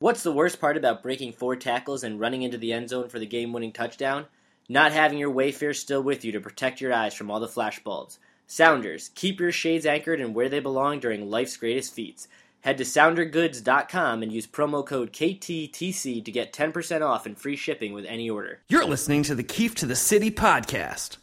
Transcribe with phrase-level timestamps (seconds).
[0.00, 3.18] What's the worst part about breaking four tackles and running into the end zone for
[3.18, 4.24] the game winning touchdown?
[4.66, 8.16] Not having your Wayfair still with you to protect your eyes from all the flashbulbs.
[8.46, 12.28] Sounders, keep your shades anchored and where they belong during life's greatest feats.
[12.62, 17.92] Head to soundergoods.com and use promo code KTTC to get 10% off and free shipping
[17.92, 18.60] with any order.
[18.70, 21.18] You're listening to the Keefe to the City podcast.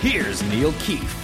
[0.00, 1.14] Here's Neil Keefe.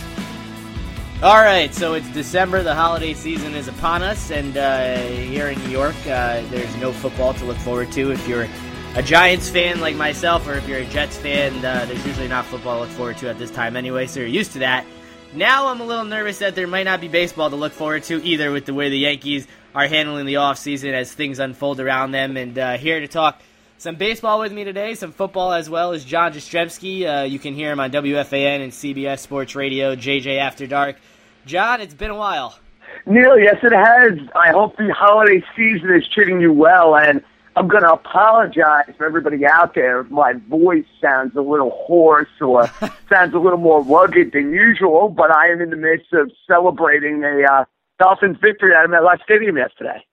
[1.22, 2.62] All right, so it's December.
[2.62, 6.92] The holiday season is upon us, and uh, here in New York, uh, there's no
[6.92, 8.12] football to look forward to.
[8.12, 8.46] If you're
[8.94, 12.44] a Giants fan like myself, or if you're a Jets fan, uh, there's usually not
[12.44, 14.84] football to look forward to at this time anyway, so you're used to that.
[15.32, 18.22] Now I'm a little nervous that there might not be baseball to look forward to
[18.22, 22.36] either with the way the Yankees are handling the offseason as things unfold around them.
[22.36, 23.40] And uh, here to talk
[23.78, 27.04] some baseball with me today, some football as well as John Jastremski.
[27.04, 30.96] Uh, you can hear him on WFAN and CBS Sports Radio, JJ After Dark.
[31.44, 32.58] John, it's been a while.
[33.04, 34.18] Neil, yes, it has.
[34.34, 37.22] I hope the holiday season is treating you well, and
[37.54, 42.28] I'm going to apologize for everybody out there if my voice sounds a little hoarse
[42.40, 42.66] or
[43.08, 47.22] sounds a little more rugged than usual, but I am in the midst of celebrating
[47.24, 47.64] a uh,
[47.98, 50.04] Dolphins victory at MetLife Stadium yesterday.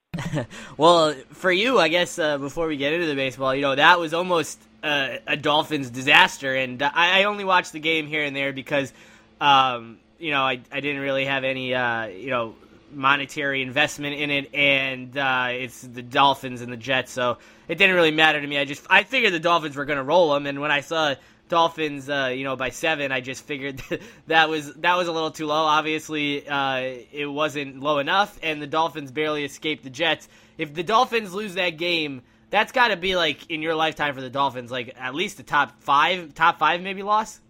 [0.76, 3.98] well, for you, I guess uh, before we get into the baseball, you know that
[3.98, 8.36] was almost uh, a Dolphins disaster, and I, I, only watched the game here and
[8.36, 8.92] there because,
[9.40, 12.54] um, you know, I, I didn't really have any, uh, you know,
[12.92, 17.96] monetary investment in it, and uh, it's the Dolphins and the Jets, so it didn't
[17.96, 18.58] really matter to me.
[18.58, 21.14] I just I figured the Dolphins were going to roll them, and when I saw
[21.48, 23.12] Dolphins, uh, you know, by seven.
[23.12, 23.82] I just figured
[24.26, 25.64] that was that was a little too low.
[25.64, 26.76] Obviously, uh,
[27.12, 30.28] it wasn't low enough, and the Dolphins barely escaped the Jets.
[30.58, 34.20] If the Dolphins lose that game, that's got to be like in your lifetime for
[34.20, 37.40] the Dolphins, like at least the top five, top five maybe loss.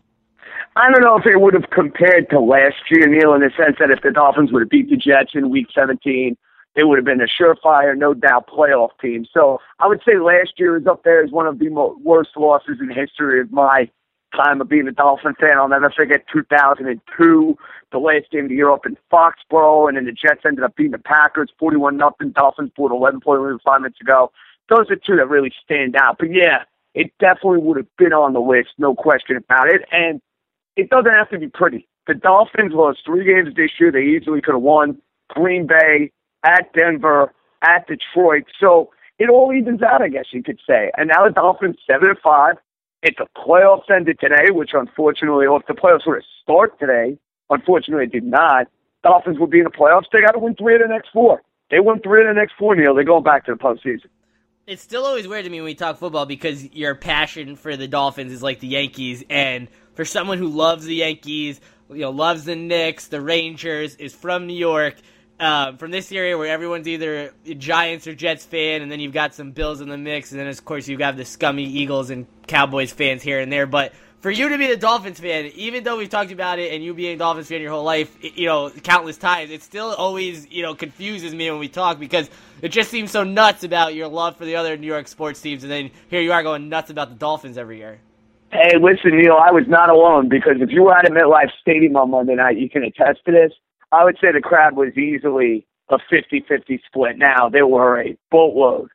[0.76, 3.76] I don't know if it would have compared to last year, Neil, in the sense
[3.78, 6.36] that if the Dolphins would have beat the Jets in Week 17,
[6.76, 9.26] it would have been a surefire, no doubt, playoff team.
[9.32, 12.30] So I would say last year is up there as one of the mo- worst
[12.36, 13.88] losses in history of my
[14.34, 15.56] time of being a Dolphin fan.
[15.56, 17.58] I'll never forget 2002,
[17.92, 20.74] the last game of the year up in Foxborough, and then the Jets ended up
[20.76, 22.30] beating the Packers 41 nothing.
[22.30, 24.32] Dolphins pulled 11 point lead five minutes ago.
[24.68, 26.16] Those are two that really stand out.
[26.18, 26.64] But yeah,
[26.94, 29.82] it definitely would have been on the list, no question about it.
[29.92, 30.20] And
[30.76, 31.86] it doesn't have to be pretty.
[32.06, 33.92] The Dolphins lost three games this year.
[33.92, 34.98] They easily could have won.
[35.28, 36.10] Green Bay,
[36.44, 37.32] at Denver,
[37.62, 38.44] at Detroit.
[38.60, 40.90] So it all evens out, I guess you could say.
[40.96, 42.56] And now the Dolphins seven and five.
[43.02, 47.18] It's a playoffs ended today, which unfortunately, or if the playoffs were to start today,
[47.50, 48.66] unfortunately it did not.
[49.02, 50.04] Dolphins would be in the playoffs.
[50.10, 51.42] They got to win three of the next four.
[51.70, 52.94] They win three of the next four, Neil.
[52.94, 54.06] They're going back to the postseason.
[54.66, 57.86] It's still always weird to me when we talk football because your passion for the
[57.86, 61.60] Dolphins is like the Yankees, and for someone who loves the Yankees,
[61.90, 64.94] you know, loves the Knicks, the Rangers, is from New York
[65.38, 69.34] uh, from this area where everyone's either Giants or Jets fan, and then you've got
[69.34, 72.26] some Bills in the mix, and then of course you've got the scummy Eagles and
[72.46, 73.66] Cowboys fans here and there.
[73.66, 76.82] But for you to be the Dolphins fan, even though we've talked about it, and
[76.82, 80.50] you being a Dolphins fan your whole life, you know, countless times, it still always
[80.50, 82.30] you know confuses me when we talk because
[82.62, 85.64] it just seems so nuts about your love for the other New York sports teams,
[85.64, 88.00] and then here you are going nuts about the Dolphins every year.
[88.52, 91.96] Hey, listen, Neil, I was not alone because if you were at a MetLife Stadium
[91.96, 93.52] on Monday night, you can attest to this
[93.94, 97.18] I would say the crowd was easily a 50-50 split.
[97.18, 98.88] Now there were a boatload,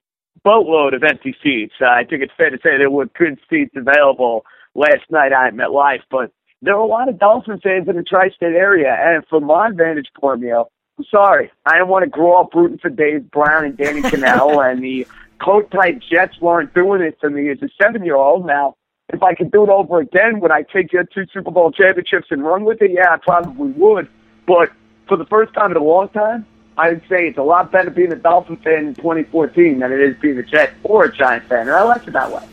[0.44, 1.74] boatload of empty seats.
[1.82, 4.46] Uh, I think it's fair to say there were good seats available
[4.76, 8.56] last night at MetLife, but there were a lot of Dolphin fans in the tri-state
[8.56, 12.42] area, and from my vantage point, you know, I'm sorry, I didn't want to grow
[12.42, 15.08] up rooting for Dave Brown and Danny Kanell, and the
[15.40, 18.46] Kotite Jets weren't doing it to me as a seven-year-old.
[18.46, 18.76] Now,
[19.14, 22.28] if I could do it over again, would I take your two Super Bowl championships
[22.30, 22.92] and run with it?
[22.92, 24.09] Yeah, I probably would.
[24.46, 24.72] But
[25.09, 26.46] for the first time in a long time,
[26.78, 30.16] I'd say it's a lot better being a Dolphin fan in 2014 than it is
[30.22, 32.47] being a Jet or a Giant fan, and I like it that way.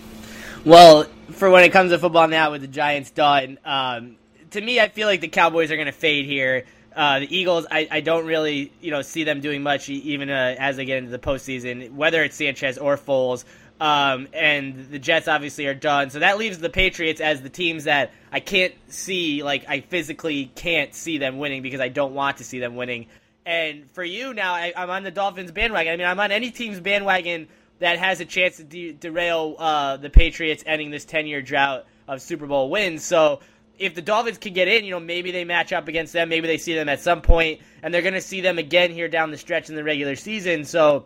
[0.65, 4.17] Well, for when it comes to football now, with the Giants done, um,
[4.51, 6.65] to me, I feel like the Cowboys are going to fade here.
[6.95, 10.57] Uh, the Eagles, I, I don't really, you know, see them doing much even uh,
[10.59, 13.45] as they get into the postseason, whether it's Sanchez or Foles.
[13.79, 16.11] Um, and the Jets obviously are done.
[16.11, 20.51] So that leaves the Patriots as the teams that I can't see, like, I physically
[20.55, 23.07] can't see them winning because I don't want to see them winning.
[23.45, 25.93] And for you now, I, am on the Dolphins bandwagon.
[25.93, 29.99] I mean, I'm on any team's bandwagon that has a chance to de- derail uh,
[29.99, 33.05] the Patriots ending this 10 year drought of Super Bowl wins.
[33.05, 33.41] So
[33.79, 36.29] if the Dolphins can get in, you know, maybe they match up against them.
[36.29, 39.09] Maybe they see them at some point, and they're going to see them again here
[39.09, 40.65] down the stretch in the regular season.
[40.65, 41.05] So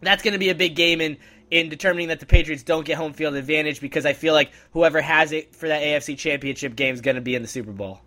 [0.00, 1.00] that's going to be a big game.
[1.00, 1.16] And
[1.54, 5.00] in determining that the Patriots don't get home field advantage because I feel like whoever
[5.00, 8.00] has it for that AFC Championship game is going to be in the Super Bowl.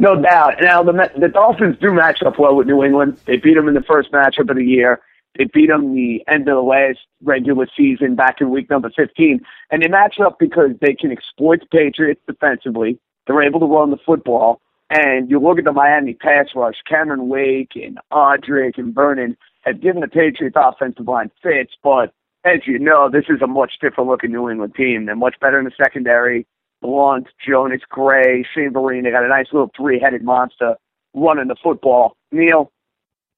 [0.00, 0.54] No doubt.
[0.60, 3.20] Now the the Dolphins do match up well with New England.
[3.26, 5.00] They beat them in the first matchup of the year.
[5.38, 9.40] They beat them the end of the last regular season back in week number 15.
[9.70, 12.98] And they match up because they can exploit the Patriots defensively.
[13.26, 14.60] They're able to run the football.
[14.88, 19.80] And you look at the Miami pass rush, Cameron Wake and Odrick and Vernon have
[19.80, 22.12] given the Patriots offensive line fits, but
[22.44, 25.06] as you know, this is a much different looking New England team.
[25.06, 26.46] They're much better in the secondary.
[26.80, 30.76] Blount, Jonas Gray, Shane Vereen, they got a nice little three headed monster
[31.14, 32.16] running the football.
[32.32, 32.72] Neil,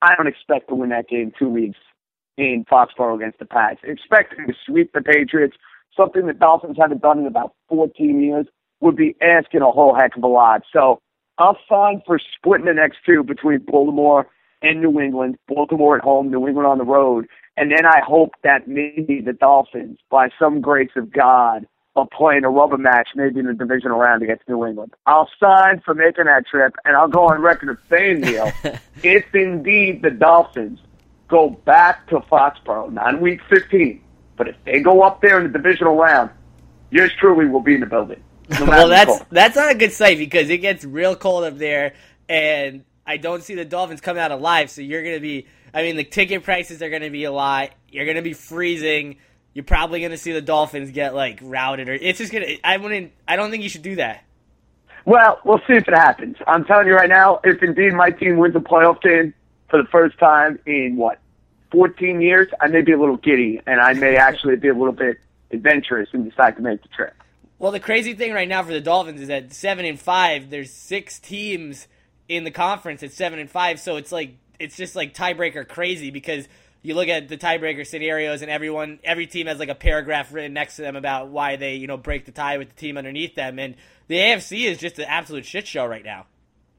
[0.00, 1.78] I don't expect to win that game two weeks
[2.36, 3.80] in Foxborough against the Pats.
[3.82, 5.56] Expecting to sweep the Patriots,
[5.96, 8.46] something the Dolphins haven't done in about 14 years,
[8.80, 10.62] would be asking a whole heck of a lot.
[10.72, 11.00] So
[11.38, 14.26] I'm fine for splitting the next two between Baltimore
[14.60, 17.26] and New England, Baltimore at home, New England on the road.
[17.56, 22.44] And then I hope that maybe the Dolphins, by some grace of God, are playing
[22.44, 24.94] a rubber match, maybe in the divisional round against New England.
[25.06, 28.50] I'll sign for making that trip, and I'll go on record of saying, Neil,
[29.02, 30.78] if indeed the Dolphins
[31.28, 34.02] go back to Foxborough, not in week 15,
[34.36, 36.30] but if they go up there in the divisional round,
[36.90, 38.22] yours truly will be in the building.
[38.48, 41.94] No well, that's that's not a good sight because it gets real cold up there,
[42.28, 44.70] and I don't see the Dolphins coming out alive.
[44.70, 47.32] So you're going to be, I mean, the ticket prices are going to be a
[47.32, 47.70] lot.
[47.88, 49.16] You're going to be freezing.
[49.54, 52.66] You're probably going to see the Dolphins get like routed, or it's just going to.
[52.66, 53.12] I wouldn't.
[53.26, 54.24] I don't think you should do that.
[55.04, 56.36] Well, we'll see if it happens.
[56.46, 59.34] I'm telling you right now, if indeed my team wins a playoff game
[59.68, 61.18] for the first time in what
[61.72, 64.92] 14 years, I may be a little giddy, and I may actually be a little
[64.92, 65.18] bit
[65.50, 67.14] adventurous and decide to make the trip.
[67.58, 70.72] Well, the crazy thing right now for the Dolphins is that seven and five, there's
[70.72, 71.88] six teams
[72.28, 73.80] in the conference at seven and five.
[73.80, 76.48] So it's like it's just like tiebreaker crazy because
[76.82, 80.52] you look at the tiebreaker scenarios and everyone every team has like a paragraph written
[80.52, 83.34] next to them about why they you know break the tie with the team underneath
[83.34, 83.74] them and
[84.08, 86.26] the AFC is just an absolute shit show right now.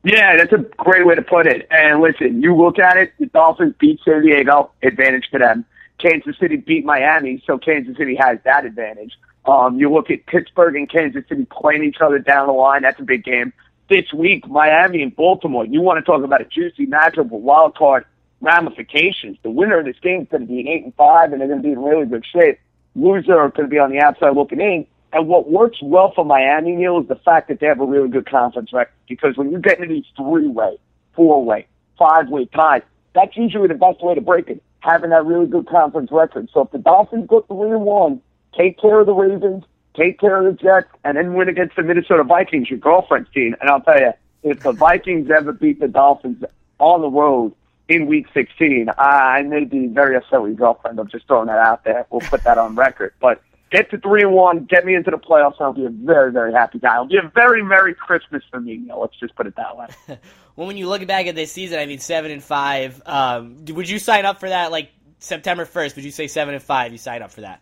[0.03, 1.65] Yeah, that's a great way to put it.
[1.71, 5.65] And listen, you look at it, the Dolphins beat San Diego, advantage to them.
[5.97, 9.13] Kansas City beat Miami, so Kansas City has that advantage.
[9.45, 12.99] Um, you look at Pittsburgh and Kansas City playing each other down the line, that's
[12.99, 13.53] a big game
[13.89, 15.65] this week, Miami and Baltimore.
[15.65, 18.05] You want to talk about a juicy matchup with wild card
[18.41, 19.37] ramifications.
[19.43, 21.61] The winner of this game is going to be eight and five, and they're going
[21.61, 22.59] to be in really good shape.
[22.95, 24.85] Loser are going to be on the outside looking in.
[25.11, 28.09] And what works well for Miami, Neil, is the fact that they have a really
[28.09, 28.93] good conference record.
[29.07, 30.77] Because when you get into these three-way,
[31.15, 32.81] four-way, five-way ties,
[33.13, 36.49] that's usually the best way to break it, having that really good conference record.
[36.51, 38.21] So if the Dolphins go three and one,
[38.57, 39.63] take care of the Ravens,
[39.95, 43.55] take care of the Jets, and then win against the Minnesota Vikings, your girlfriend's team.
[43.61, 44.13] And I'll tell you,
[44.43, 46.43] if the Vikings ever beat the Dolphins
[46.79, 47.53] on the road
[47.87, 50.99] in Week 16, I may be very upset with your girlfriend.
[50.99, 52.05] I'm just throwing that out there.
[52.09, 53.13] We'll put that on record.
[53.19, 53.41] But
[53.71, 56.31] get to three and one, get me into the playoffs, and I'll be a very,
[56.31, 56.95] very happy guy.
[56.95, 58.73] It'll be a very merry Christmas for me.
[58.73, 59.87] You let's just put it that way.
[60.55, 63.01] well, when you look back at this season, I mean, seven and five.
[63.05, 64.71] Um, would you sign up for that?
[64.71, 66.91] Like September first, would you say seven and five?
[66.91, 67.61] You sign up for that?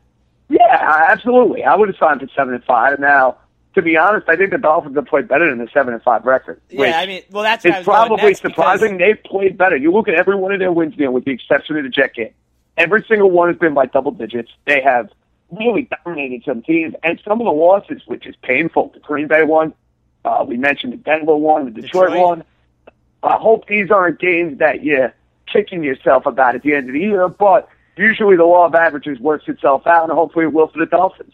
[0.51, 1.63] Yeah, absolutely.
[1.63, 2.99] I would have signed for seven and five.
[2.99, 3.37] Now,
[3.73, 6.25] to be honest, I think the Dolphins have played better than the seven and five
[6.25, 6.61] record.
[6.69, 9.15] Yeah, I mean, well, that's it's probably surprising because...
[9.15, 9.77] they've played better.
[9.77, 12.13] You look at every one of their wins, now, with the exception of the Jet
[12.13, 12.33] game.
[12.77, 14.51] Every single one has been by double digits.
[14.65, 15.09] They have
[15.51, 18.91] really dominated some teams, and some of the losses, which is painful.
[18.93, 19.73] The Green Bay one,
[20.25, 22.27] uh, we mentioned the Denver one, the Detroit, Detroit.
[22.27, 22.43] one.
[23.23, 25.13] I hope these aren't games that you're
[25.51, 29.19] kicking yourself about at the end of the year, but usually the law of averages
[29.19, 31.33] works itself out, and hopefully it will for the Dolphins.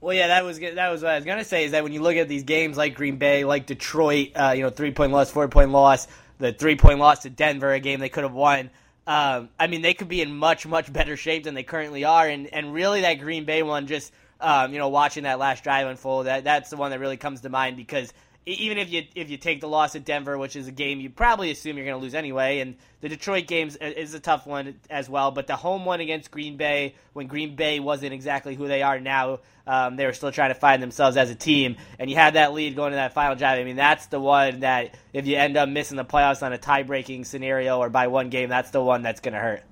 [0.00, 1.64] Well, yeah, that was that was what I was gonna say.
[1.64, 4.62] Is that when you look at these games like Green Bay, like Detroit, uh, you
[4.62, 6.06] know, three point loss, four point loss,
[6.38, 8.70] the three point loss to Denver, a game they could have won.
[9.06, 12.26] Um, I mean, they could be in much much better shape than they currently are,
[12.26, 15.86] and and really that Green Bay one, just um, you know, watching that last drive
[15.86, 18.12] unfold, that that's the one that really comes to mind because
[18.46, 21.08] even if you if you take the loss at Denver, which is a game you
[21.08, 24.74] probably assume you're going to lose anyway, and the Detroit game is a tough one
[24.90, 25.30] as well.
[25.30, 29.00] But the home one against Green Bay, when Green Bay wasn't exactly who they are
[29.00, 32.34] now, um, they were still trying to find themselves as a team, and you had
[32.34, 33.58] that lead going to that final drive.
[33.58, 36.58] I mean, that's the one that if you end up missing the playoffs on a
[36.58, 39.62] tie-breaking scenario or by one game, that's the one that's going to hurt.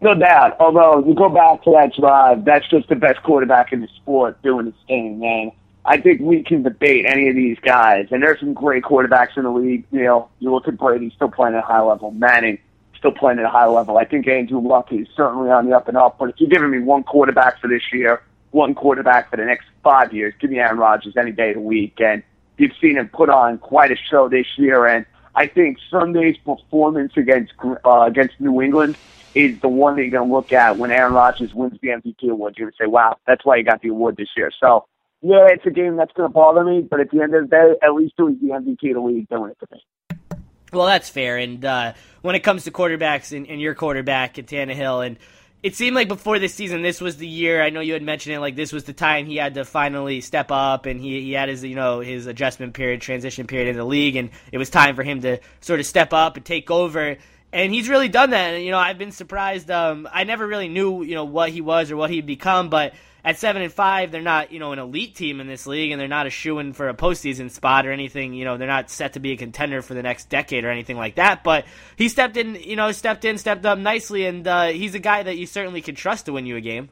[0.00, 0.56] No doubt.
[0.60, 4.40] Although you go back to that drive, that's just the best quarterback in the sport
[4.42, 5.50] doing his thing, man.
[5.86, 9.44] I think we can debate any of these guys, and there's some great quarterbacks in
[9.44, 9.84] the league.
[9.92, 12.58] You know, you look at Brady still playing at a high level, Manning
[13.04, 13.98] still playing at a high level.
[13.98, 16.16] I think Andrew Luck is certainly on the up and up.
[16.18, 19.66] But if you're giving me one quarterback for this year, one quarterback for the next
[19.82, 22.00] five years, give me Aaron Rodgers any day of the week.
[22.00, 22.22] And
[22.56, 24.86] you've seen him put on quite a show this year.
[24.86, 28.96] And I think Sunday's performance against uh, against New England
[29.34, 32.30] is the one that you're going to look at when Aaron Rodgers wins the MVP
[32.30, 32.54] award.
[32.56, 34.86] You're going to say, "Wow, that's why he got the award this year." So,
[35.24, 37.56] yeah, it's a game that's going to bother me, but at the end of the
[37.56, 40.38] day, at least doing the MVP of the league doing it to me.
[40.70, 41.38] Well, that's fair.
[41.38, 45.16] And uh, when it comes to quarterbacks and, and your quarterback at Tannehill, and
[45.62, 47.62] it seemed like before this season, this was the year.
[47.62, 50.20] I know you had mentioned it, like this was the time he had to finally
[50.20, 53.76] step up, and he, he had his you know his adjustment period, transition period in
[53.76, 56.70] the league, and it was time for him to sort of step up and take
[56.70, 57.16] over.
[57.50, 58.54] And he's really done that.
[58.54, 59.70] And you know, I've been surprised.
[59.70, 62.92] Um, I never really knew you know what he was or what he'd become, but
[63.24, 66.00] at seven and five, they're not you know an elite team in this league, and
[66.00, 68.34] they're not a shoe in for a postseason spot or anything.
[68.34, 70.96] You know, they're not set to be a contender for the next decade or anything
[70.96, 71.42] like that.
[71.42, 71.64] But
[71.96, 75.22] he stepped in, you know, stepped in, stepped up nicely, and uh, he's a guy
[75.22, 76.90] that you certainly can trust to win you a game.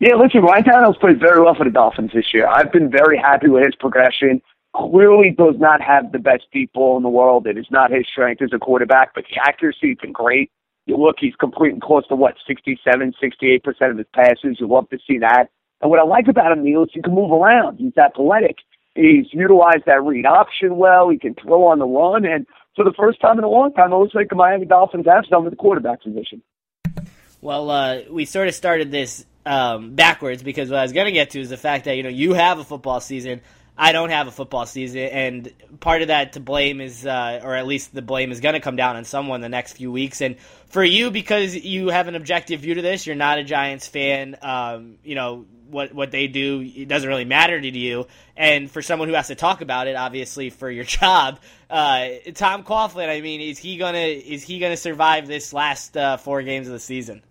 [0.00, 2.46] Yeah, listen, Ryan Tannehill's played very well for the Dolphins this year.
[2.46, 4.40] I've been very happy with his progression.
[4.76, 7.48] Clearly does not have the best deep ball in the world.
[7.48, 10.52] It is not his strength as a quarterback, but the accuracy has been great.
[10.88, 14.56] You look, he's completing close to what, 67, 68% of his passes.
[14.58, 15.50] You love to see that.
[15.82, 17.76] And what I like about him, Neil, is he can move around.
[17.76, 18.56] He's athletic.
[18.94, 21.10] He's utilized that read option well.
[21.10, 22.24] He can throw on the run.
[22.24, 25.04] And for the first time in a long time, it looks like the Miami Dolphins
[25.06, 26.40] have some with the quarterback position.
[27.42, 31.12] Well, uh, we sort of started this um, backwards because what I was going to
[31.12, 33.42] get to is the fact that you know you have a football season.
[33.80, 37.54] I don't have a football season, and part of that to blame is, uh, or
[37.54, 40.20] at least the blame is going to come down on someone the next few weeks.
[40.20, 43.86] And for you, because you have an objective view to this, you're not a Giants
[43.86, 44.36] fan.
[44.42, 48.08] Um, you know what what they do it doesn't really matter to you.
[48.36, 51.38] And for someone who has to talk about it, obviously for your job,
[51.70, 53.08] uh, Tom Coughlin.
[53.08, 56.72] I mean, is he gonna is he gonna survive this last uh, four games of
[56.72, 57.22] the season?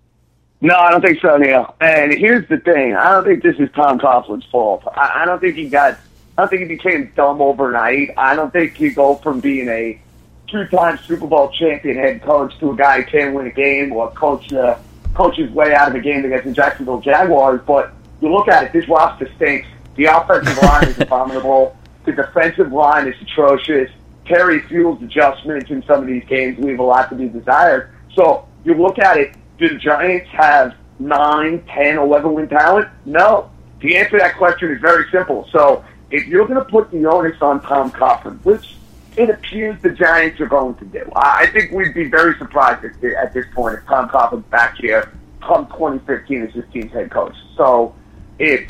[0.59, 1.75] No, I don't think so, Neil.
[1.81, 4.83] And here's the thing: I don't think this is Tom Coughlin's fault.
[4.87, 5.99] I, I don't think he got
[6.37, 8.11] I don't think he became dumb overnight.
[8.15, 9.99] I don't think you go from being a
[10.47, 14.11] two-time Super Bowl champion head coach to a guy who can't win a game or
[14.11, 14.77] coach uh,
[15.15, 17.61] coach his way out of a game against the Jacksonville Jaguars.
[17.65, 17.91] But
[18.21, 19.67] you look at it, this roster stinks.
[19.95, 21.75] The offensive line is abominable.
[22.05, 23.89] The defensive line is atrocious.
[24.25, 27.89] Perry Fewell's adjustments in some of these games leave a lot to be desired.
[28.13, 32.89] So you look at it, do the Giants have 9, 10, 11 win talent?
[33.05, 33.49] No.
[33.81, 35.47] The answer to that question is very simple.
[35.51, 38.75] So if you're going to put the onus on Tom Coughlin, which
[39.17, 43.03] it appears the Giants are going to do, I think we'd be very surprised at,
[43.03, 45.11] at this point if Tom Coughlin's back here
[45.41, 47.35] come 2015 as this team's head coach.
[47.55, 47.95] So
[48.39, 48.69] if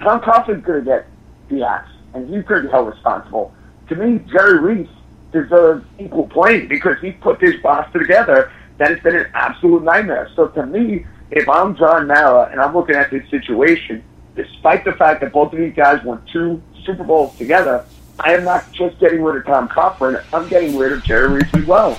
[0.00, 1.06] Tom Coughlin's going to get
[1.48, 3.54] the axe and he's going to be held responsible,
[3.88, 4.88] to me, Jerry Reese
[5.32, 10.30] deserves equal blame because he put this roster together that has been an absolute nightmare.
[10.36, 14.04] So to me, if I'm John Mara and I'm looking at this situation,
[14.34, 17.84] despite the fact that both of these guys won two Super Bowls together,
[18.20, 20.22] I am not just getting rid of Tom Coughlin.
[20.32, 21.98] I'm getting rid of Jerry Reese as well.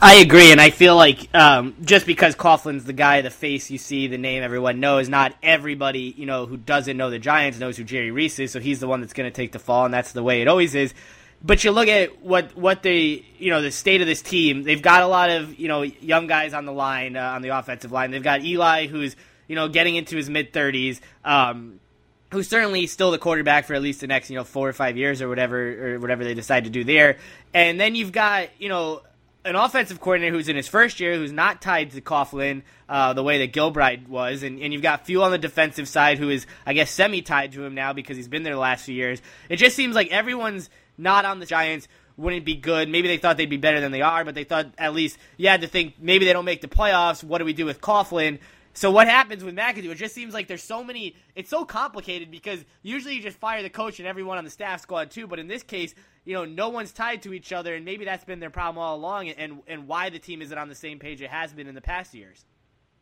[0.00, 3.78] I agree, and I feel like um, just because Coughlin's the guy, the face you
[3.78, 7.78] see, the name everyone knows, not everybody you know who doesn't know the Giants knows
[7.78, 8.52] who Jerry Reese is.
[8.52, 10.48] So he's the one that's going to take the fall, and that's the way it
[10.48, 10.92] always is.
[11.42, 14.62] But you look at what what they you know the state of this team.
[14.62, 17.56] They've got a lot of you know young guys on the line uh, on the
[17.56, 18.10] offensive line.
[18.10, 19.16] They've got Eli, who's
[19.48, 21.80] you know, getting into his mid 30s, um,
[22.32, 24.96] who's certainly still the quarterback for at least the next, you know, four or five
[24.96, 27.18] years or whatever, or whatever they decide to do there.
[27.52, 29.02] And then you've got, you know,
[29.44, 33.22] an offensive coordinator who's in his first year, who's not tied to Coughlin uh, the
[33.22, 36.46] way that Gilbride was, and, and you've got Few on the defensive side, who is,
[36.64, 39.20] I guess, semi-tied to him now because he's been there the last few years.
[39.48, 42.88] It just seems like everyone's not on the Giants wouldn't be good.
[42.88, 45.48] Maybe they thought they'd be better than they are, but they thought at least you
[45.48, 47.24] had to think maybe they don't make the playoffs.
[47.24, 48.38] What do we do with Coughlin?
[48.76, 49.90] So what happens with McAdoo?
[49.90, 51.14] It just seems like there's so many.
[51.36, 54.80] It's so complicated because usually you just fire the coach and everyone on the staff
[54.82, 55.28] squad too.
[55.28, 58.24] But in this case, you know, no one's tied to each other, and maybe that's
[58.24, 61.22] been their problem all along, and and why the team isn't on the same page
[61.22, 62.44] it has been in the past years.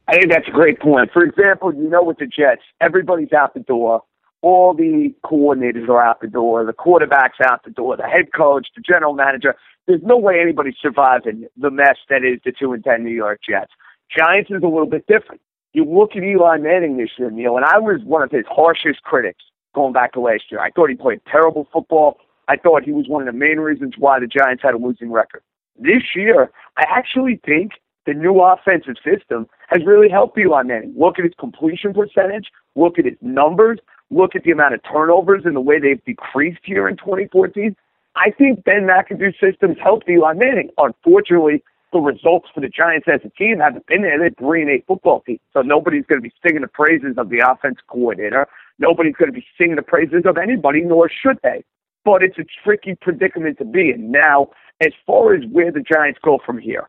[0.08, 1.10] I think that's a great point.
[1.10, 4.02] For example, you know, with the Jets, everybody's out the door.
[4.42, 6.66] All the coordinators are out the door.
[6.66, 7.96] The quarterback's out the door.
[7.96, 9.54] The head coach, the general manager.
[9.86, 13.40] There's no way anybody's surviving the mess that is the two and ten New York
[13.48, 13.70] Jets.
[14.14, 15.40] Giants is a little bit different
[15.72, 19.02] you look at Eli Manning this year, Neil, and I was one of his harshest
[19.02, 20.60] critics going back to last year.
[20.60, 22.18] I thought he played terrible football.
[22.48, 25.10] I thought he was one of the main reasons why the Giants had a losing
[25.10, 25.42] record.
[25.78, 27.72] This year, I actually think
[28.04, 30.94] the new offensive system has really helped Eli Manning.
[30.96, 33.78] Look at his completion percentage, look at his numbers,
[34.10, 37.74] look at the amount of turnovers and the way they've decreased here in 2014.
[38.14, 40.68] I think Ben McAdoo's system's helped Eli Manning.
[40.76, 41.62] Unfortunately,
[41.92, 44.18] the results for the Giants as a team haven't been there.
[44.18, 47.28] They're three and eight football team, so nobody's going to be singing the praises of
[47.28, 48.46] the offense coordinator.
[48.78, 51.64] Nobody's going to be singing the praises of anybody, nor should they.
[52.04, 54.10] but it's a tricky predicament to be in.
[54.10, 54.48] Now,
[54.80, 56.88] as far as where the Giants go from here,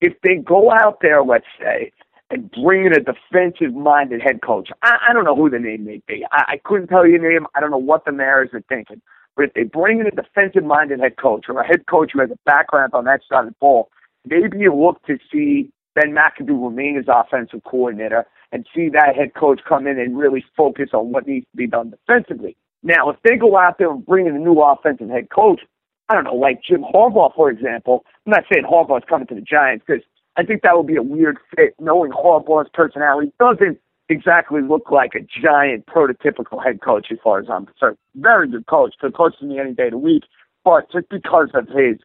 [0.00, 1.92] if they go out there, let's say,
[2.30, 5.84] and bring in a defensive minded head coach, I, I don't know who the name
[5.84, 6.24] may be.
[6.32, 7.46] I, I couldn't tell you the name.
[7.54, 9.02] I don't know what the Maras are thinking.
[9.36, 12.20] But if they bring in a defensive minded head coach or a head coach who
[12.20, 13.90] has a background on that side of the ball,
[14.26, 19.34] maybe you look to see Ben McAdoo remain as offensive coordinator and see that head
[19.34, 22.56] coach come in and really focus on what needs to be done defensively.
[22.82, 25.60] Now, if they go out there and bring in a new offensive head coach,
[26.08, 28.04] I don't know, like Jim Harbaugh, for example.
[28.26, 30.02] I'm not saying Harbaugh's coming to the Giants because
[30.36, 31.74] I think that would be a weird fit.
[31.78, 37.46] Knowing Harbaugh's personality doesn't exactly look like a giant prototypical head coach as far as
[37.48, 37.96] I'm concerned.
[38.16, 40.24] Very good coach, could coach me any day of the week,
[40.64, 41.98] but just because of his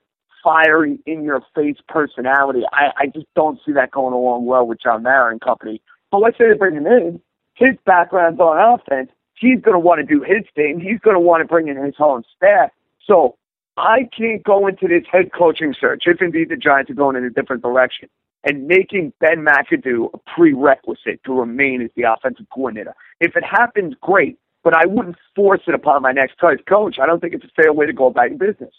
[0.47, 4.81] fiery, in your face personality, I, I just don't see that going along well with
[4.81, 5.81] John Mara and company.
[6.09, 7.19] But let's say they bring him in,
[7.55, 10.79] his background's on offense, he's going to want to do his thing.
[10.79, 12.69] He's going to want to bring in his own staff.
[13.05, 13.35] So
[13.75, 17.25] I can't go into this head coaching search, if indeed the Giants are going in
[17.25, 18.07] a different direction,
[18.45, 22.95] and making Ben McAdoo a prerequisite to remain as the offensive coordinator.
[23.19, 26.99] If it happens, great, but I wouldn't force it upon my next coach.
[27.01, 28.73] I don't think it's a fair way to go about your business.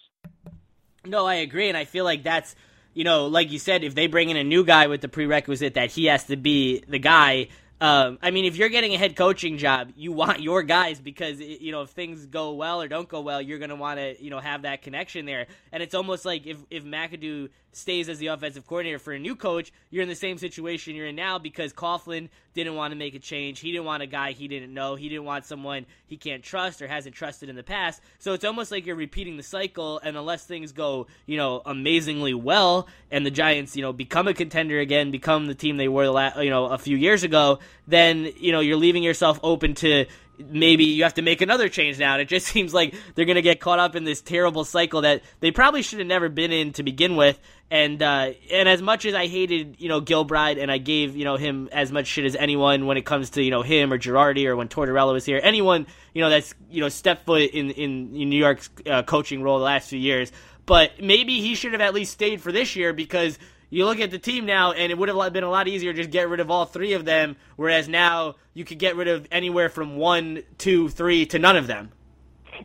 [1.05, 2.55] No, I agree, and I feel like that's
[2.95, 5.75] you know, like you said, if they bring in a new guy with the prerequisite
[5.75, 7.49] that he has to be the guy,
[7.81, 11.39] um, I mean, if you're getting a head coaching job, you want your guys because
[11.39, 14.31] you know if things go well or don't go well, you're to want to you
[14.31, 15.47] know have that connection there.
[15.71, 19.37] And it's almost like if if McAdoo stays as the offensive coordinator for a new
[19.37, 23.15] coach, you're in the same situation you're in now because Coughlin didn't want to make
[23.15, 23.61] a change.
[23.61, 24.97] He didn't want a guy he didn't know.
[24.97, 28.01] He didn't want someone he can't trust or hasn't trusted in the past.
[28.19, 30.01] So it's almost like you're repeating the cycle.
[30.03, 34.35] And unless things go, you know, amazingly well, and the Giants, you know, become a
[34.35, 38.33] contender again, become the team they were, last you know, a few years ago, then
[38.39, 40.07] you know you're leaving yourself open to
[40.39, 42.15] maybe you have to make another change now.
[42.15, 45.03] And it just seems like they're going to get caught up in this terrible cycle
[45.03, 47.39] that they probably should have never been in to begin with.
[47.71, 51.25] And uh, and as much as I hated you know Gilbride and I gave you
[51.25, 53.99] know him as much shit as anyone when it comes to you know him or
[53.99, 57.71] Girardi or when Tortorella was here, anyone you know that's you know stepped foot in
[57.71, 60.33] in, in New York's uh, coaching role the last few years.
[60.65, 63.39] But maybe he should have at least stayed for this year because
[63.71, 66.11] you look at the team now, and it would have been a lot easier just
[66.11, 69.69] get rid of all three of them, whereas now you could get rid of anywhere
[69.69, 71.91] from one, two, three to none of them.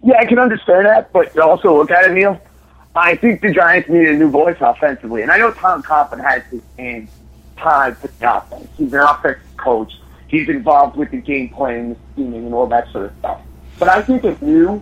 [0.02, 2.42] Yeah, I can understand that, but also look at it, Neil.
[2.96, 6.44] I think the Giants need a new voice offensively, and I know Tom Coughlin has
[6.46, 7.10] his hands
[7.58, 8.68] tied to the offense.
[8.78, 9.94] He's an offensive coach.
[10.28, 13.42] He's involved with the game the scheming, and all that sort of stuff.
[13.78, 14.82] But I think a new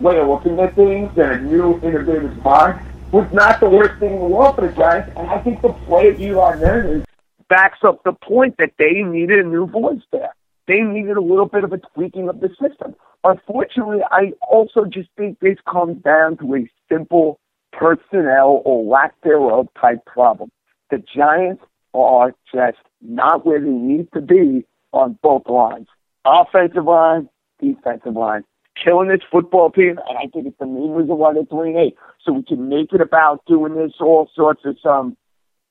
[0.00, 2.80] way of looking at things and a new innovative mind
[3.12, 5.12] was not the worst thing in the world for the Giants.
[5.16, 7.04] And I think the play of Eli Manning
[7.48, 10.34] backs up the point that they needed a new voice there.
[10.68, 12.94] They needed a little bit of a tweaking of the system.
[13.24, 17.40] Unfortunately, I also just think this comes down to a simple
[17.72, 20.50] personnel or lack thereof type problem.
[20.90, 25.88] The Giants are just not where they need to be on both lines.
[26.24, 27.28] Offensive line,
[27.60, 28.44] defensive line
[28.82, 31.78] killing this football team, and I think it's the main reason why they're three and
[31.78, 31.96] eight.
[32.24, 35.16] So we can make it about doing this all sorts of um, some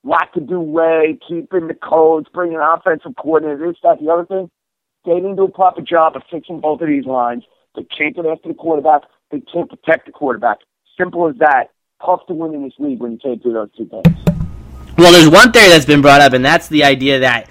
[0.04, 4.50] lot to do way, keeping the codes, bringing offensive coordinator, this, that, the other thing.
[5.04, 7.44] They didn't do a proper job of fixing both of these lines.
[7.74, 9.02] They can't get after the quarterback.
[9.30, 10.58] They can't protect the quarterback.
[10.98, 11.70] Simple as that.
[12.04, 14.18] Tough to win in this league when you can't do those two things.
[14.96, 17.48] Well, there's one theory that's been brought up, and that's the idea that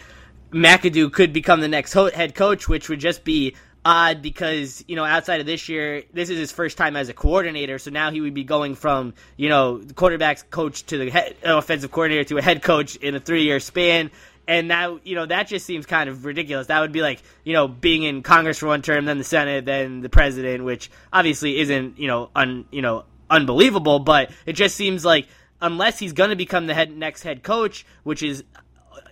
[0.51, 5.05] McAdoo could become the next head coach, which would just be odd because you know
[5.05, 7.79] outside of this year, this is his first time as a coordinator.
[7.79, 11.57] So now he would be going from you know quarterbacks coach to the head, uh,
[11.57, 14.11] offensive coordinator to a head coach in a three year span.
[14.47, 16.67] And now you know that just seems kind of ridiculous.
[16.67, 19.65] That would be like you know being in Congress for one term, then the Senate,
[19.65, 24.75] then the president, which obviously isn't you know un you know unbelievable, but it just
[24.75, 25.27] seems like
[25.61, 28.43] unless he's going to become the head next head coach, which is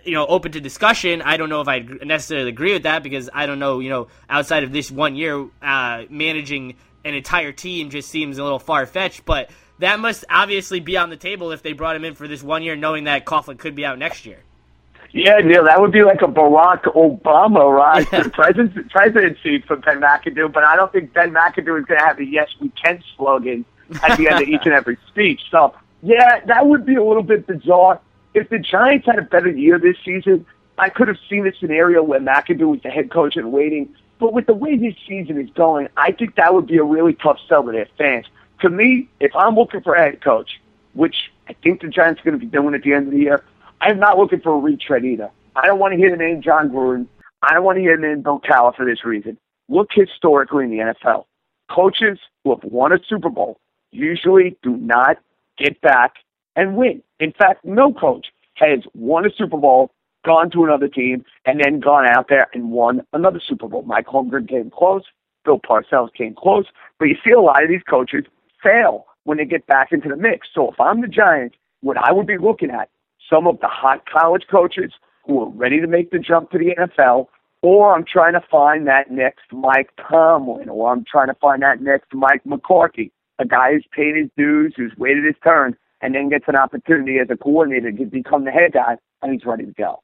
[0.04, 1.22] you know, open to discussion.
[1.22, 4.08] I don't know if I necessarily agree with that because I don't know, you know,
[4.28, 8.86] outside of this one year, uh, managing an entire team just seems a little far
[8.86, 9.24] fetched.
[9.24, 12.42] But that must obviously be on the table if they brought him in for this
[12.42, 14.38] one year, knowing that Coughlin could be out next year.
[15.10, 19.76] Yeah, Neil, that would be like a Barack Obama rise to the president, presidency for
[19.76, 22.70] Ben McAdoo, but I don't think Ben McAdoo is going to have a "Yes, we
[22.70, 23.64] can" slogan
[24.02, 25.40] at the end of each and every speech.
[25.50, 28.00] So, yeah, that would be a little bit bizarre
[28.34, 30.46] if the Giants had a better year this season,
[30.78, 33.94] I could have seen a scenario where McAdoo was the head coach and waiting.
[34.18, 37.14] But with the way this season is going, I think that would be a really
[37.14, 38.26] tough sell to their fans.
[38.60, 40.60] To me, if I'm looking for a head coach,
[40.94, 43.20] which I think the Giants are going to be doing at the end of the
[43.20, 43.44] year,
[43.80, 45.30] I'm not looking for a retread either.
[45.54, 47.06] I don't want to hear the name Jon Gruden.
[47.42, 49.38] I don't want to hear the name Bill Cowher for this reason.
[49.68, 51.26] Look historically in the NFL.
[51.70, 53.60] Coaches who have won a Super Bowl
[53.90, 55.18] usually do not
[55.56, 56.14] get back
[56.58, 57.00] and win.
[57.20, 59.92] In fact, no coach has won a Super Bowl,
[60.26, 63.84] gone to another team, and then gone out there and won another Super Bowl.
[63.84, 65.04] Mike Holmgren came close.
[65.44, 66.66] Bill Parcells came close.
[66.98, 68.24] But you see a lot of these coaches
[68.60, 70.48] fail when they get back into the mix.
[70.52, 72.90] So if I'm the Giants, what I would be looking at,
[73.30, 74.92] some of the hot college coaches
[75.24, 77.28] who are ready to make the jump to the NFL,
[77.62, 81.80] or I'm trying to find that next Mike Tomlin, or I'm trying to find that
[81.80, 86.28] next Mike McCarthy, a guy who's paid his dues, who's waited his turn, and then
[86.28, 89.72] gets an opportunity as a coordinator to become the head guy, and he's ready to
[89.72, 90.02] go.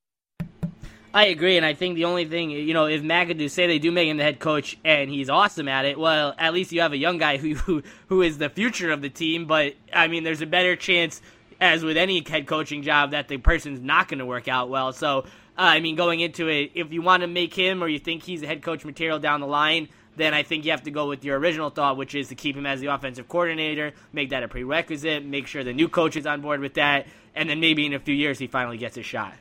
[1.14, 3.92] I agree, and I think the only thing, you know, if McAdoo say they do
[3.92, 6.92] make him the head coach and he's awesome at it, well, at least you have
[6.92, 9.46] a young guy who who, who is the future of the team.
[9.46, 11.22] But I mean, there's a better chance,
[11.60, 14.92] as with any head coaching job, that the person's not going to work out well.
[14.92, 15.24] So, uh,
[15.56, 18.42] I mean, going into it, if you want to make him or you think he's
[18.42, 21.24] a head coach material down the line, then I think you have to go with
[21.24, 24.48] your original thought, which is to keep him as the offensive coordinator, make that a
[24.48, 27.94] prerequisite, make sure the new coach is on board with that, and then maybe in
[27.94, 29.34] a few years he finally gets a shot.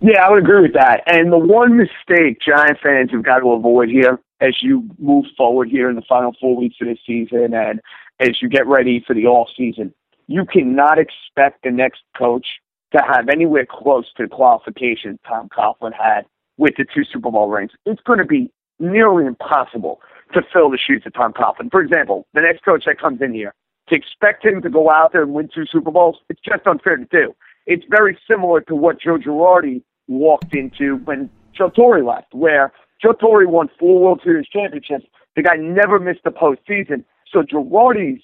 [0.00, 1.02] Yeah, I would agree with that.
[1.06, 5.68] And the one mistake Giant fans have got to avoid here as you move forward
[5.68, 7.80] here in the final four weeks of the season and
[8.18, 9.94] as you get ready for the off season,
[10.26, 12.46] you cannot expect the next coach
[12.92, 16.22] to have anywhere close to the qualifications Tom Coughlin had
[16.56, 17.70] with the two Super Bowl rings.
[17.86, 18.50] It's going to be
[18.82, 20.00] nearly impossible
[20.34, 21.70] to fill the shoes of Tom Coughlin.
[21.70, 23.54] For example, the next coach that comes in here,
[23.88, 26.96] to expect him to go out there and win two Super Bowls, it's just unfair
[26.96, 27.34] to do.
[27.66, 33.12] It's very similar to what Joe Girardi walked into when Joe Torre left, where Joe
[33.12, 35.06] Torre won four World Series championships.
[35.36, 37.04] The guy never missed the postseason.
[37.32, 38.22] So Girardi's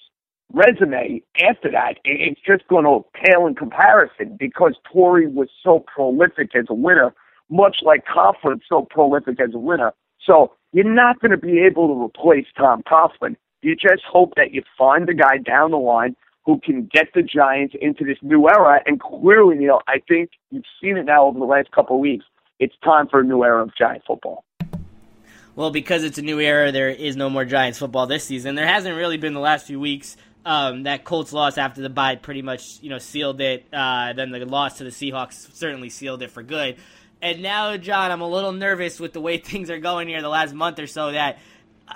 [0.53, 6.55] resume after that, it's just going to pale in comparison because Torre was so prolific
[6.55, 7.13] as a winner,
[7.49, 9.93] much like Coughlin so prolific as a winner.
[10.29, 13.35] So you're not going to be able to replace Tom Coughlin.
[13.61, 16.15] You just hope that you find the guy down the line
[16.45, 18.79] who can get the Giants into this new era.
[18.85, 22.25] And clearly, Neil, I think you've seen it now over the last couple of weeks.
[22.59, 24.45] It's time for a new era of Giant football.
[25.55, 28.53] Well, because it's a new era, there is no more Giants football this season.
[28.53, 30.15] There hasn't really been the last few weeks.
[30.45, 33.65] Um, that Colts loss after the bye pretty much, you know, sealed it.
[33.73, 36.77] Uh, then the loss to the Seahawks certainly sealed it for good.
[37.21, 40.29] And now, John, I'm a little nervous with the way things are going here the
[40.29, 41.39] last month or so that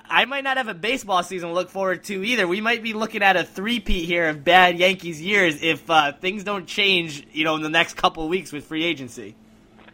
[0.05, 2.47] I might not have a baseball season to look forward to either.
[2.47, 6.43] We might be looking at a three-peat here of bad Yankees years if uh, things
[6.43, 9.35] don't change, you know, in the next couple of weeks with free agency.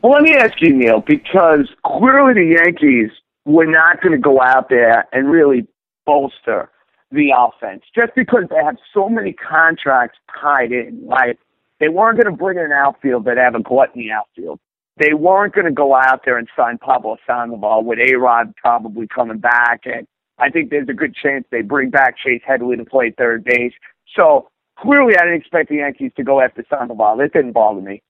[0.01, 3.11] Well, let me ask you, Neil, because clearly the Yankees
[3.45, 5.67] were not going to go out there and really
[6.05, 6.69] bolster
[7.11, 11.05] the offense just because they have so many contracts tied in.
[11.05, 11.37] Like
[11.79, 14.59] they weren't going to bring in an outfield that have a gluttony outfield
[14.99, 19.39] they weren't going to go out there and sign Pablo Sandoval with A-Rod probably coming
[19.39, 19.81] back.
[19.85, 20.05] And
[20.37, 23.73] I think there's a good chance they bring back Chase Headley to play third base.
[24.15, 27.21] So clearly I didn't expect the Yankees to go after Sandoval.
[27.21, 28.03] It didn't bother me.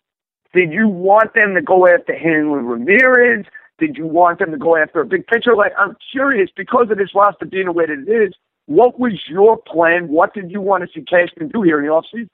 [0.52, 3.46] Did you want them to go after Hanley Ramirez?
[3.78, 5.56] Did you want them to go after a big pitcher?
[5.56, 8.34] Like, I'm curious, because of this roster being the way that it is,
[8.66, 10.08] what was your plan?
[10.08, 12.30] What did you want to see Cashman do here in the offseason?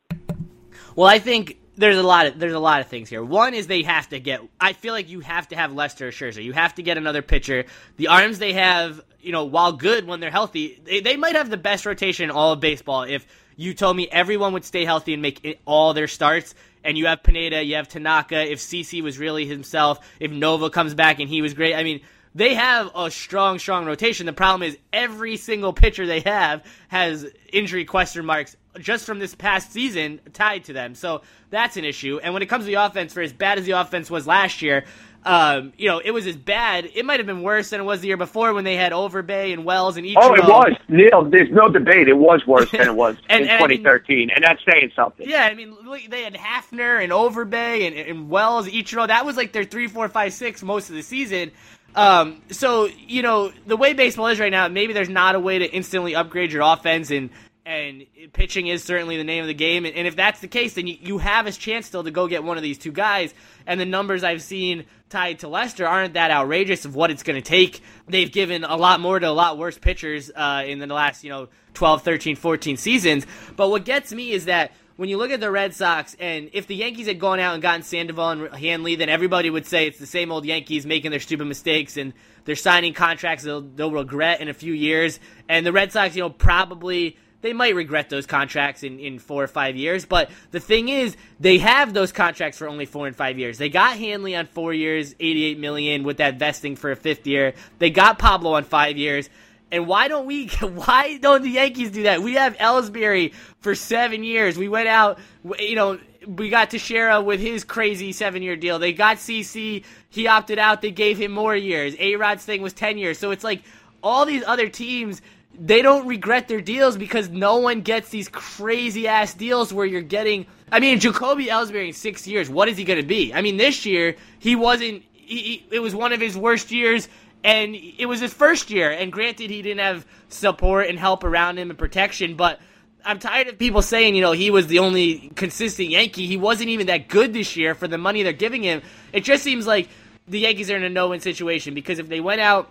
[0.95, 3.23] Well, I think there's a lot of there's a lot of things here.
[3.23, 4.41] One is they have to get.
[4.59, 6.43] I feel like you have to have Lester Scherzer.
[6.43, 7.65] You have to get another pitcher.
[7.97, 11.49] The arms they have, you know, while good when they're healthy, they, they might have
[11.49, 13.03] the best rotation in all of baseball.
[13.03, 16.97] If you told me everyone would stay healthy and make it, all their starts, and
[16.97, 18.51] you have Pineda, you have Tanaka.
[18.51, 22.01] If CC was really himself, if Nova comes back and he was great, I mean,
[22.35, 24.25] they have a strong, strong rotation.
[24.25, 29.35] The problem is every single pitcher they have has injury question marks just from this
[29.35, 30.95] past season tied to them.
[30.95, 32.19] So that's an issue.
[32.21, 34.61] And when it comes to the offense, for as bad as the offense was last
[34.61, 34.85] year,
[35.25, 36.87] um, you know, it was as bad.
[36.93, 39.53] It might have been worse than it was the year before when they had Overbay
[39.53, 40.17] and Wells and Ichiro.
[40.17, 40.73] Oh, it was.
[40.87, 42.07] Neil, there's no debate.
[42.07, 44.91] It was worse than it was and, in and 2013, I mean, and that's saying
[44.95, 45.27] something.
[45.27, 45.75] Yeah, I mean,
[46.09, 49.07] they had Hafner and Overbay and, and Wells, Ichiro.
[49.07, 51.51] That was like their three, four, five, six most of the season.
[51.95, 55.59] Um, so you know the way baseball is right now, maybe there's not a way
[55.59, 57.29] to instantly upgrade your offense, and
[57.65, 59.85] and pitching is certainly the name of the game.
[59.85, 62.43] And, if that's the case, then you, you have a chance still to go get
[62.43, 63.33] one of these two guys.
[63.65, 67.41] And the numbers I've seen tied to Lester aren't that outrageous of what it's going
[67.41, 67.81] to take.
[68.07, 71.31] They've given a lot more to a lot worse pitchers uh, in the last you
[71.31, 73.25] know 12, 13, 14 seasons.
[73.55, 76.67] But what gets me is that when you look at the Red Sox, and if
[76.67, 79.99] the Yankees had gone out and gotten Sandoval and Hanley, then everybody would say it's
[79.99, 82.13] the same old Yankees making their stupid mistakes and
[82.45, 85.19] they're signing contracts they'll, they'll regret in a few years.
[85.49, 89.43] And the Red Sox, you know, probably they might regret those contracts in, in four
[89.43, 90.05] or five years.
[90.05, 93.57] But the thing is, they have those contracts for only four and five years.
[93.57, 97.53] They got Hanley on four years, eighty-eight million, with that vesting for a fifth year.
[97.79, 99.29] They got Pablo on five years
[99.71, 100.47] And why don't we?
[100.61, 102.21] Why don't the Yankees do that?
[102.21, 104.57] We have Ellsbury for seven years.
[104.57, 105.19] We went out,
[105.59, 108.79] you know, we got Teixeira with his crazy seven year deal.
[108.79, 109.83] They got CC.
[110.09, 110.81] He opted out.
[110.81, 111.95] They gave him more years.
[111.99, 113.17] A Rod's thing was 10 years.
[113.19, 113.63] So it's like
[114.03, 115.21] all these other teams,
[115.59, 120.01] they don't regret their deals because no one gets these crazy ass deals where you're
[120.01, 120.45] getting.
[120.71, 123.33] I mean, Jacoby Ellsbury in six years, what is he going to be?
[123.33, 125.03] I mean, this year, he wasn't.
[125.13, 127.07] He, he, it was one of his worst years
[127.45, 128.91] and it was his first year.
[128.91, 132.59] And granted, he didn't have support and help around him and protection, but
[133.05, 136.25] I'm tired of people saying, you know, he was the only consistent Yankee.
[136.25, 138.81] He wasn't even that good this year for the money they're giving him.
[139.13, 139.89] It just seems like
[140.27, 142.67] the Yankees are in a no-win situation because if they went out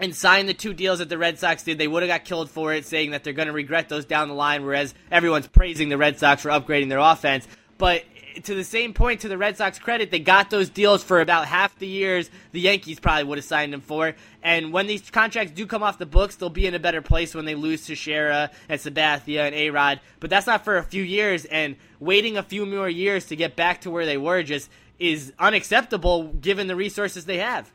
[0.00, 2.50] and signed the two deals that the Red Sox did, they would have got killed
[2.50, 4.64] for it, saying that they're going to regret those down the line.
[4.64, 7.46] Whereas everyone's praising the Red Sox for upgrading their offense,
[7.78, 8.04] but
[8.42, 11.46] to the same point, to the Red Sox credit, they got those deals for about
[11.46, 14.14] half the years the Yankees probably would have signed them for.
[14.42, 17.34] And when these contracts do come off the books, they'll be in a better place
[17.34, 20.00] when they lose to and Sabathia and A-Rod.
[20.20, 23.56] But that's not for a few years, and waiting a few more years to get
[23.56, 27.70] back to where they were just is unacceptable given the resources they have.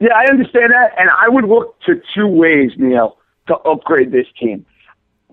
[0.00, 4.26] Yeah, I understand that, and I would look to two ways, Neil, to upgrade this
[4.38, 4.64] team.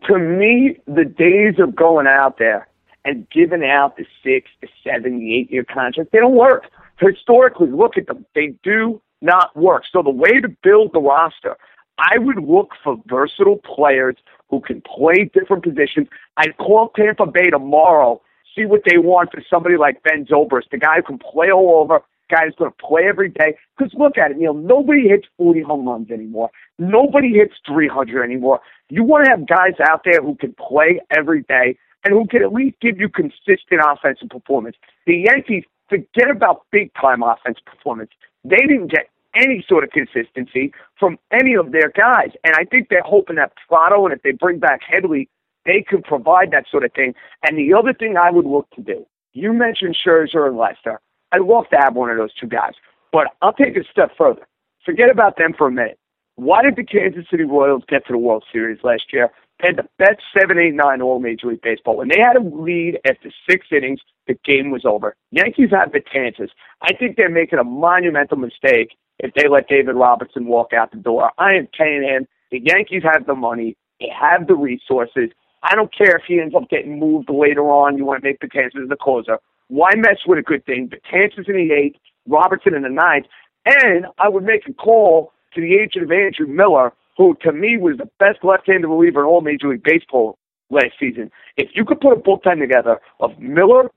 [0.08, 2.68] To me, the days of going out there
[3.06, 6.12] and giving out the six, the seven, the eight year contracts.
[6.12, 6.66] They don't work.
[7.00, 8.26] Historically, look at them.
[8.36, 9.84] They do not work.
[9.92, 11.56] So the way to build the roster,
[11.98, 14.18] I would look for versatile players
[14.50, 16.10] who can play different positions.
[16.36, 18.22] I'd call Tampa Bay tomorrow,
[18.56, 21.80] see what they want for somebody like Ben Zobrist, the guy who can play all
[21.82, 23.58] over, guy who's going to play every day.
[23.78, 26.50] Because look at it, Neil, nobody hits 40 home runs anymore.
[26.80, 28.60] Nobody hits 300 anymore.
[28.90, 32.44] You want to have guys out there who can play every day and who can
[32.44, 34.76] at least give you consistent offensive performance.
[35.06, 38.12] The Yankees, forget about big time offensive performance.
[38.44, 42.32] They didn't get any sort of consistency from any of their guys.
[42.44, 45.30] And I think they're hoping that Prado and if they bring back Headley,
[45.66, 47.14] they could provide that sort of thing.
[47.44, 51.00] And the other thing I would look to do, you mentioned Scherzer and Lester.
[51.32, 52.74] I'd love to have one of those two guys.
[53.12, 54.48] But I'll take it a step further.
[54.86, 56.00] Forget about them for a minute.
[56.36, 59.30] Why did the Kansas City Royals get to the World Series last year?
[59.60, 61.98] They had the best seven, eight, nine all Major League Baseball.
[61.98, 65.16] When they had a lead after six innings, the game was over.
[65.32, 66.52] Yankees have the chances.
[66.84, 70.98] I think they're making a monumental mistake if they let David Robertson walk out the
[70.98, 71.32] door.
[71.40, 72.28] I am paying him.
[72.52, 73.76] The Yankees have the money.
[74.00, 75.32] They have the resources.
[75.64, 77.98] I don't care if he ends up getting moved later on.
[77.98, 79.40] You want to make Betances the closer.
[79.70, 80.90] Why mess with a good thing?
[80.90, 83.26] The chances in the eighth, Robertson in the ninth,
[83.66, 87.78] and I would make a call to the agent of Andrew Miller who to me
[87.78, 90.38] was the best left-handed reliever in all Major League Baseball
[90.70, 91.32] last season.
[91.58, 93.90] If you could put a bullpen together of Miller,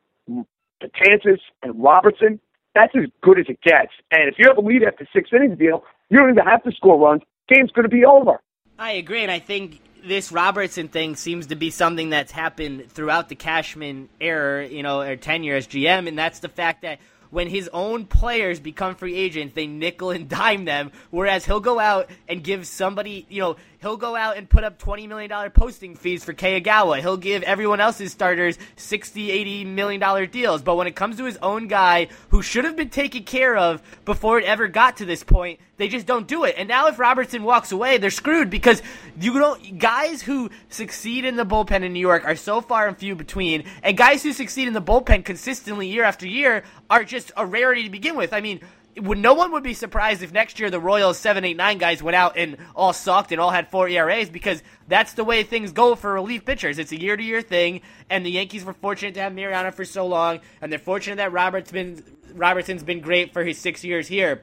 [0.83, 2.40] Betances, and Robertson,
[2.74, 3.92] that's as good as it gets.
[4.11, 6.72] And if you have a lead after six innings deal, you don't even have to
[6.72, 7.22] score runs.
[7.48, 8.40] Game's going to be over.
[8.78, 13.29] I agree, and I think this Robertson thing seems to be something that's happened throughout
[13.29, 16.99] the Cashman era, you know, or tenure as GM, and that's the fact that
[17.31, 20.93] when his own players become free agents, they nickel and dime them.
[21.11, 24.79] Whereas he'll go out and give somebody, you know, he'll go out and put up
[24.79, 27.01] $20 million posting fees for Igawa.
[27.01, 30.62] He'll give everyone else's starters 60, 80 million dollar deals.
[30.62, 33.83] But when it comes to his own guy who should have been taken care of
[34.05, 36.57] before it ever got to this point, they just don't do it.
[36.59, 38.83] And now if Robertson walks away, they're screwed because
[39.19, 42.97] you don't guys who succeed in the bullpen in New York are so far and
[42.99, 47.33] few between, and guys who succeed in the bullpen consistently year after year are just
[47.37, 48.33] a rarity to begin with.
[48.33, 48.61] I mean,
[48.96, 52.03] would no one would be surprised if next year the Royals seven eight nine guys
[52.03, 55.72] went out and all sucked and all had four ERAs because that's the way things
[55.72, 56.79] go for relief pitchers.
[56.79, 59.85] It's a year to year thing, and the Yankees were fortunate to have Mariano for
[59.85, 62.03] so long, and they're fortunate that Robert's been
[62.35, 64.42] Robertson's been great for his six years here,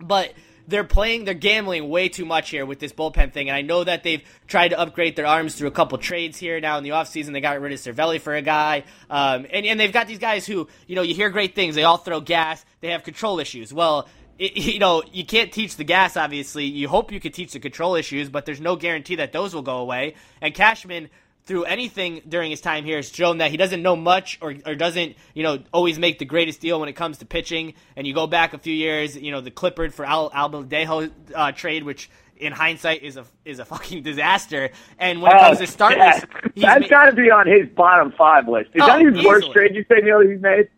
[0.00, 0.32] but
[0.68, 3.48] they're playing, they're gambling way too much here with this bullpen thing.
[3.48, 6.60] And I know that they've tried to upgrade their arms through a couple trades here
[6.60, 7.32] now in the offseason.
[7.32, 8.84] They got rid of Cervelli for a guy.
[9.08, 11.74] Um, and, and they've got these guys who, you know, you hear great things.
[11.74, 12.64] They all throw gas.
[12.80, 13.72] They have control issues.
[13.72, 16.64] Well, it, you know, you can't teach the gas, obviously.
[16.64, 19.62] You hope you could teach the control issues, but there's no guarantee that those will
[19.62, 20.14] go away.
[20.40, 21.10] And Cashman
[21.44, 24.74] through anything during his time here has shown that he doesn't know much or, or
[24.74, 27.74] doesn't, you know, always make the greatest deal when it comes to pitching.
[27.96, 31.52] And you go back a few years, you know, the Clippard for Al Albaladejo uh,
[31.52, 34.70] trade, which in hindsight is a is a fucking disaster.
[34.98, 36.24] And when it comes to starters,
[36.54, 36.78] yeah.
[36.78, 38.70] that's got to be on his bottom five list.
[38.74, 39.26] Is oh, that his easily.
[39.26, 40.68] worst trade you say, Neil, he's made?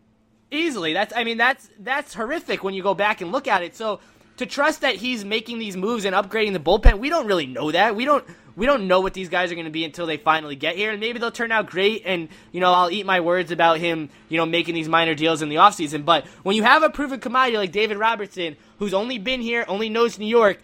[0.51, 0.93] Easily.
[0.93, 3.75] That's I mean that's that's horrific when you go back and look at it.
[3.75, 3.99] So
[4.37, 7.71] to trust that he's making these moves and upgrading the bullpen, we don't really know
[7.71, 7.95] that.
[7.95, 10.55] We don't we don't know what these guys are going to be until they finally
[10.55, 12.03] get here, and maybe they'll turn out great.
[12.05, 15.41] And you know, I'll eat my words about him, you know, making these minor deals
[15.41, 16.05] in the offseason.
[16.05, 19.89] But when you have a proven commodity like David Robertson, who's only been here, only
[19.89, 20.61] knows New York,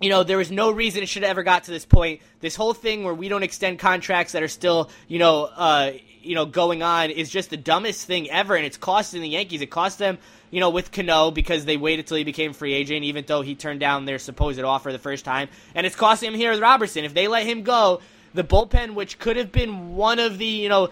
[0.00, 2.20] you know, there was no reason it should have ever got to this point.
[2.40, 5.92] This whole thing where we don't extend contracts that are still, you know, uh,
[6.24, 9.60] you know, going on is just the dumbest thing ever, and it's costing the Yankees.
[9.60, 10.18] It cost them,
[10.50, 13.54] you know, with Cano because they waited till he became free agent, even though he
[13.54, 17.04] turned down their supposed offer the first time, and it's costing him here with Robertson.
[17.04, 18.00] If they let him go,
[18.34, 20.90] the bullpen, which could have been one of the, you know,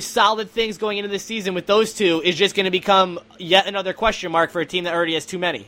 [0.00, 3.66] solid things going into the season with those two, is just going to become yet
[3.66, 5.66] another question mark for a team that already has too many.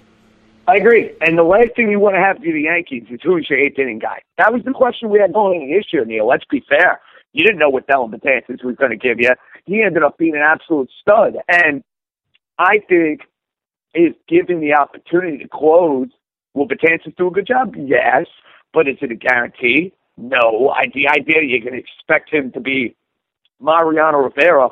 [0.66, 1.10] I agree.
[1.20, 3.78] And the last thing you want to have to the Yankees is who's your eighth
[3.78, 4.22] inning guy.
[4.38, 6.28] That was the question we had going into this year, Neil.
[6.28, 7.00] Let's be fair.
[7.32, 9.30] You didn't know what Dellin Betances was going to give you.
[9.64, 11.36] He ended up being an absolute stud.
[11.48, 11.84] And
[12.58, 13.22] I think
[13.94, 16.08] is given the opportunity to close.
[16.54, 17.74] Will Betances do a good job?
[17.76, 18.26] Yes.
[18.72, 19.92] But is it a guarantee?
[20.16, 20.70] No.
[20.70, 22.96] I, the idea you can expect him to be
[23.60, 24.70] Mariano Rivera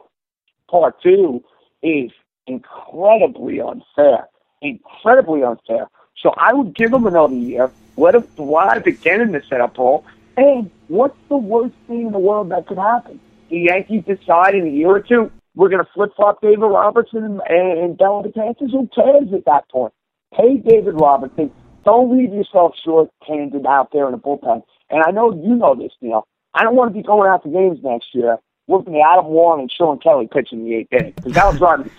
[0.70, 1.42] part two
[1.82, 2.10] is
[2.46, 4.26] incredibly unfair
[4.62, 5.88] incredibly unfair.
[6.20, 10.04] So I would give him another year, let him thrive again in the setup role.
[10.38, 13.18] And what's the worst thing in the world that could happen?
[13.50, 17.24] The Yankees decide in a year or two we're going to flip flop David Robertson
[17.24, 18.70] and, and, Dellin Betances.
[18.70, 19.92] Who cares at that point?
[20.36, 21.50] Pay David Robertson.
[21.84, 24.62] Don't leave yourself short-handed out there in the bullpen.
[24.90, 26.28] And I know you know this, Neil.
[26.54, 28.36] I don't want to be going out to games next year
[28.68, 31.90] looking at Adam Warren and Shawn Kelley pitching the eighth inning because that'll drive me.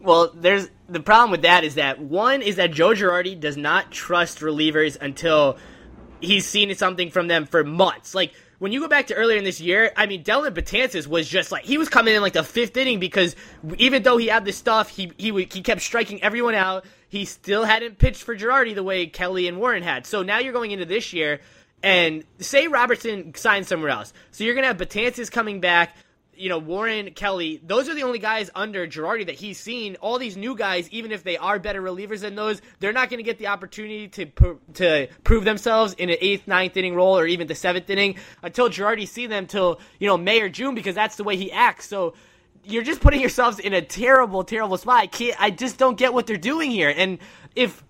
[0.00, 3.92] Well, there's the problem with that is that one is that Joe Girardi does not
[3.92, 5.58] trust relievers until
[6.20, 8.14] he's seen something from them for months.
[8.14, 11.28] Like when you go back to earlier in this year, I mean, Dellin Betances was
[11.28, 13.36] just like he was coming in like the fifth inning because
[13.78, 16.84] even though he had this stuff, he he he kept striking everyone out.
[17.08, 20.06] He still hadn't pitched for Girardi the way Kelley and Warren had.
[20.06, 21.40] So now you're going into this year,
[21.82, 24.12] and say Robertson signs somewhere else.
[24.30, 25.96] So you're gonna have Betances coming back
[26.36, 29.96] you know, Warren, Kelley, those are the only guys under Girardi that he's seen.
[29.96, 33.18] All these new guys, even if they are better relievers than those, they're not going
[33.18, 37.26] to get the opportunity to to prove themselves in an eighth, ninth inning role or
[37.26, 40.94] even the seventh inning until Girardi see them till you know May or June because
[40.94, 41.88] that's the way he acts.
[41.88, 42.14] So
[42.64, 45.02] you're just putting yourselves in a terrible, terrible spot.
[45.02, 45.40] I can't.
[45.40, 46.92] I just don't get what they're doing here.
[46.94, 47.18] And
[47.54, 47.82] if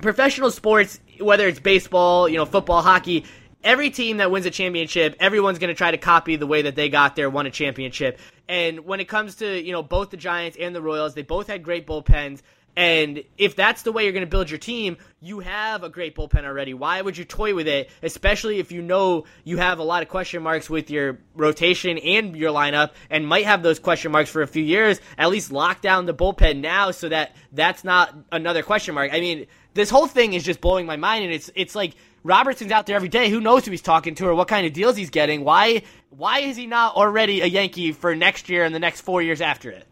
[0.00, 3.24] professional sports, whether it's baseball, you know, football, hockey,
[3.62, 6.76] every team that wins a championship, everyone's going to try to copy the way that
[6.76, 8.18] they got there, won a championship.
[8.48, 11.48] And when it comes to, you know, both the Giants and the Royals, they both
[11.48, 12.40] had great bullpens.
[12.76, 16.14] And if that's the way you're going to build your team, you have a great
[16.14, 16.74] bullpen already.
[16.74, 20.08] Why would you toy with it, especially if you know you have a lot of
[20.08, 24.42] question marks with your rotation and your lineup and might have those question marks for
[24.42, 25.00] a few years?
[25.16, 29.12] At least lock down the bullpen now so that that's not another question mark.
[29.12, 32.72] I mean, this whole thing is just blowing my mind and it's it's like Robertson's
[32.72, 33.30] out there every day.
[33.30, 35.44] Who knows who he's talking to or what kind of deals he's getting?
[35.44, 39.22] Why why is he not already a Yankee for next year and the next four
[39.22, 39.86] years after it?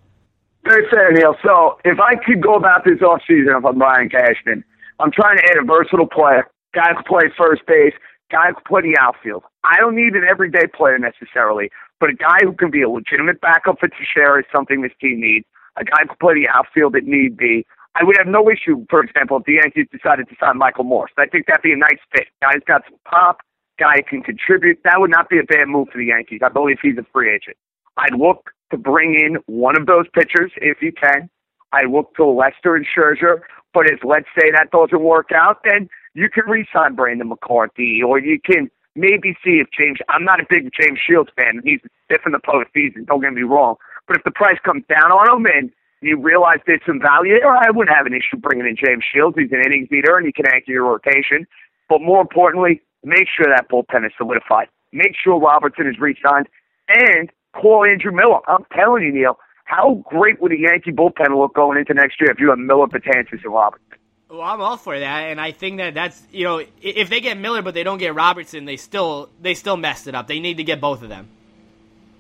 [0.65, 1.37] Very fair, Neil.
[1.45, 4.65] So if I could go about this offseason if I'm Brian Cashman,
[4.99, 7.95] I'm trying to add a versatile player, guy who can play first base,
[8.31, 9.45] guy who can play the outfield.
[9.63, 13.41] I don't need an everyday player necessarily, but a guy who can be a legitimate
[13.41, 15.47] backup for Teixeira is something this team needs.
[15.77, 17.67] A guy who can play the outfield if need be.
[17.99, 21.13] I would have no issue, for example, if the Yankees decided to sign Michael Morse.
[21.17, 22.29] I think that'd be a nice fit.
[22.43, 23.39] Guy's got some pop.
[23.79, 24.79] Guy can contribute.
[24.85, 26.41] That would not be a bad move for the Yankees.
[26.45, 27.57] I believe he's a free agent.
[27.97, 31.31] I'd look to bring in one of those pitchers if you can.
[31.73, 33.41] I look to Lester and Scherzer.
[33.73, 38.19] But if let's say that doesn't work out, then you can re-sign Brandon McCarthy, or
[38.19, 39.99] you can maybe see if James.
[40.09, 41.61] I'm not a big James Shields fan.
[41.65, 43.07] He's stiff in the postseason.
[43.07, 43.77] Don't get me wrong.
[44.07, 47.51] But if the price comes down on him and you realize there's some value there,
[47.51, 49.37] I wouldn't have an issue bringing in James Shields.
[49.39, 51.47] He's an innings eater and he can anchor your rotation.
[51.89, 54.69] But more importantly, make sure that bullpen is solidified.
[54.93, 56.49] Make sure Robertson is re-signed
[56.89, 58.41] and call Andrew Miller.
[58.49, 62.31] I'm telling you, Neil, how great would a Yankee bullpen look going into next year
[62.31, 63.83] if you have Miller, Betances, and Robertson?
[64.29, 67.39] Well, I'm all for that, and I think that that's you know if they get
[67.39, 70.27] Miller but they don't get Robertson, they still they still messed it up.
[70.27, 71.29] They need to get both of them.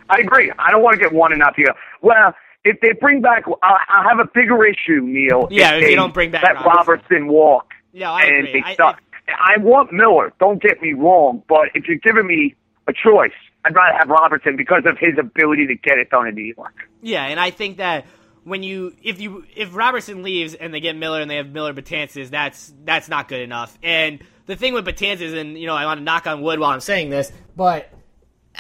[0.09, 0.53] I agree.
[0.57, 1.79] I don't want to get one and not the other.
[2.03, 2.33] Well,
[2.67, 5.49] if they bring back, I'll, I'll have a bigger issue, Neil.
[5.51, 7.73] Yeah, if, if they don't bring back let Robertson, Robertson walk.
[7.93, 8.65] Yeah, I and agree.
[8.77, 8.95] They I,
[9.29, 10.33] I want Miller.
[10.41, 12.55] Don't get me wrong, but if you're giving me
[12.89, 13.33] a choice,
[13.65, 16.75] I'd rather have Robertson because of his ability to get it done in New York.
[17.03, 18.05] Yeah, and I think that
[18.45, 21.73] when you if you if Robertson leaves and they get Miller and they have Miller
[21.73, 23.79] Betances, that's that's not good enough.
[23.83, 26.71] And the thing with Betances, and you know, I want to knock on wood while
[26.71, 27.91] I'm saying this, but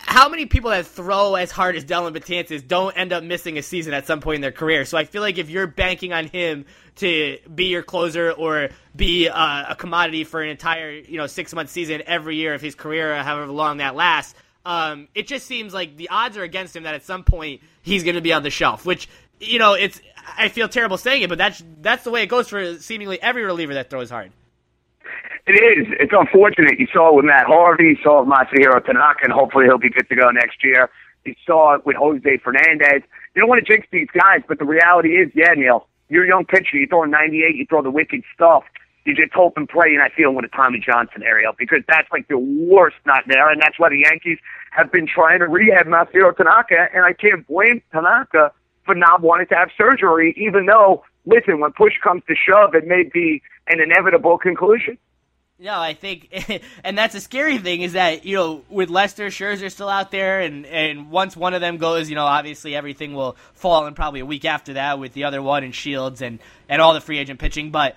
[0.06, 3.62] how many people that throw as hard as Dellin Betances don't end up missing a
[3.62, 4.84] season at some point in their career?
[4.84, 6.64] So I feel like if you're banking on him
[6.96, 11.52] to be your closer or be a, a commodity for an entire you know six
[11.52, 14.34] month season every year of his career, however long that lasts,
[14.64, 18.04] um, it just seems like the odds are against him that at some point he's
[18.04, 18.86] going to be on the shelf.
[18.86, 19.08] Which
[19.40, 20.00] you know, it's
[20.38, 23.44] I feel terrible saying it, but that's that's the way it goes for seemingly every
[23.44, 24.32] reliever that throws hard.
[25.46, 25.86] It is.
[26.00, 26.80] It's unfortunate.
[26.80, 27.94] You saw it with Matt Harvey.
[27.94, 30.90] You saw it with Masahiro Tanaka, and hopefully he'll be good to go next year.
[31.24, 33.02] You saw it with Jose Fernandez.
[33.34, 36.28] You don't want to jinx these guys, but the reality is, yeah, Neil, you're a
[36.28, 36.76] young pitcher.
[36.76, 38.64] You throw 98, you throw the wicked stuff.
[39.04, 42.10] You just hope and pray you're not dealing with a Tommy John scenario because that's
[42.10, 44.38] like the worst nightmare, and that's why the Yankees
[44.72, 48.50] have been trying to rehab Masahiro Tanaka, and I can't blame Tanaka
[48.84, 52.86] for not wanting to have surgery, even though, listen, when push comes to shove, it
[52.86, 54.98] may be an inevitable conclusion.
[55.58, 56.28] No, I think,
[56.84, 60.40] and that's a scary thing is that you know with Lester, Scherzer still out there,
[60.40, 64.20] and and once one of them goes, you know, obviously everything will fall in probably
[64.20, 67.18] a week after that with the other one and Shields and and all the free
[67.18, 67.70] agent pitching.
[67.70, 67.96] But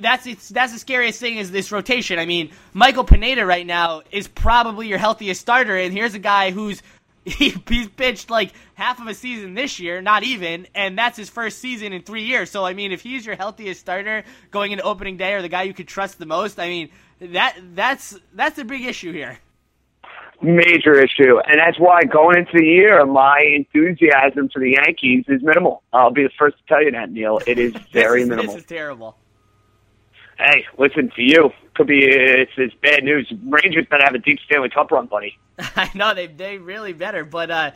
[0.00, 2.18] that's that's the scariest thing is this rotation.
[2.18, 6.50] I mean, Michael Pineda right now is probably your healthiest starter, and here's a guy
[6.50, 6.82] who's
[7.24, 11.30] he, he's pitched like half of a season this year, not even, and that's his
[11.30, 12.50] first season in three years.
[12.50, 15.62] So I mean, if he's your healthiest starter going into opening day, or the guy
[15.62, 19.38] you could trust the most, I mean, that that's that's a big issue here.
[20.42, 25.42] Major issue, and that's why going into the year, my enthusiasm for the Yankees is
[25.42, 25.82] minimal.
[25.92, 27.40] I'll be the first to tell you that, Neil.
[27.46, 28.52] It is very is, minimal.
[28.52, 29.16] This is terrible.
[30.38, 31.50] Hey, listen to you.
[31.74, 33.32] Could be it's, it's bad news.
[33.44, 35.38] Rangers better have a deep Stanley Cup run, buddy.
[35.76, 37.70] I know they they really better, but uh,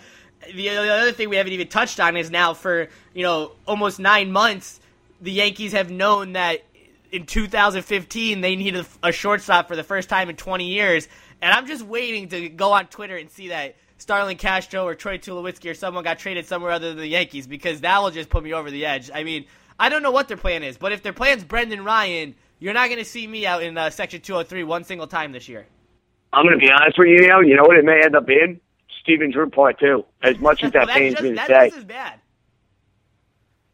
[0.46, 3.98] the, the other thing we haven't even touched on is now for you know almost
[3.98, 4.80] nine months,
[5.20, 6.64] the Yankees have known that
[7.11, 11.09] in 2015 they needed a, a shortstop for the first time in 20 years,
[11.42, 15.18] and I'm just waiting to go on Twitter and see that Starlin Castro or Troy
[15.18, 18.44] Tulowitzki or someone got traded somewhere other than the Yankees because that will just put
[18.44, 19.11] me over the edge.
[19.12, 19.46] I mean,
[19.78, 22.88] I don't know what their plan is, but if their plan's Brendan Ryan, you're not
[22.88, 25.66] going to see me out in uh, Section 203 one single time this year.
[26.32, 27.42] I'm going to be honest with you, Neil.
[27.42, 28.61] You know what it may end up being?
[29.02, 31.68] Stephen Drew Part 2, as much as that well, pains just, me to that say.
[31.68, 32.20] Is bad.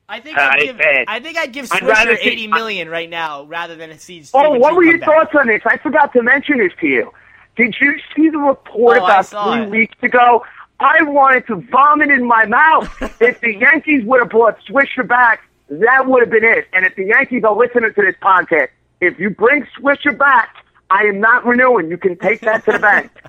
[0.09, 1.05] I think Uh, I'd give, bad.
[1.09, 4.21] I think I'd give Swisher see- eighty million right now rather than see.
[4.35, 5.09] Oh, Steven what were your back.
[5.09, 5.63] thoughts on this?
[5.65, 7.11] I forgot to mention this to you.
[7.57, 9.71] Did you see the report Oh, about three it.
[9.71, 10.45] weeks ago?
[10.79, 12.95] I wanted to vomit in my mouth.
[13.21, 16.67] if the Yankees would have brought Swisher back, that would have been it.
[16.75, 18.69] And if the Yankees are listening to this podcast,
[19.01, 21.91] if you bring Swisher back, I am not renewing.
[21.91, 23.11] You can take that to the bank.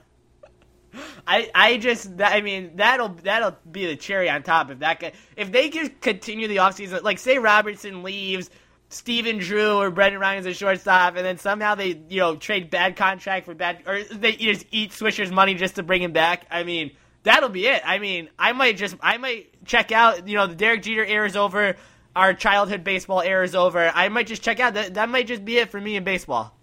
[1.27, 5.11] I, I just I mean that'll that'll be the cherry on top if that guy,
[5.35, 8.49] if they can continue the offseason like say Robertson leaves
[8.89, 12.95] Stephen Drew or Brendan Ryan's a shortstop and then somehow they you know trade bad
[12.95, 16.63] contract for bad or they just eat Swisher's money just to bring him back I
[16.63, 16.91] mean
[17.23, 20.55] that'll be it I mean I might just I might check out you know the
[20.55, 21.75] Derek Jeter era is over
[22.15, 25.43] our childhood baseball era is over I might just check out that that might just
[25.43, 26.55] be it for me in baseball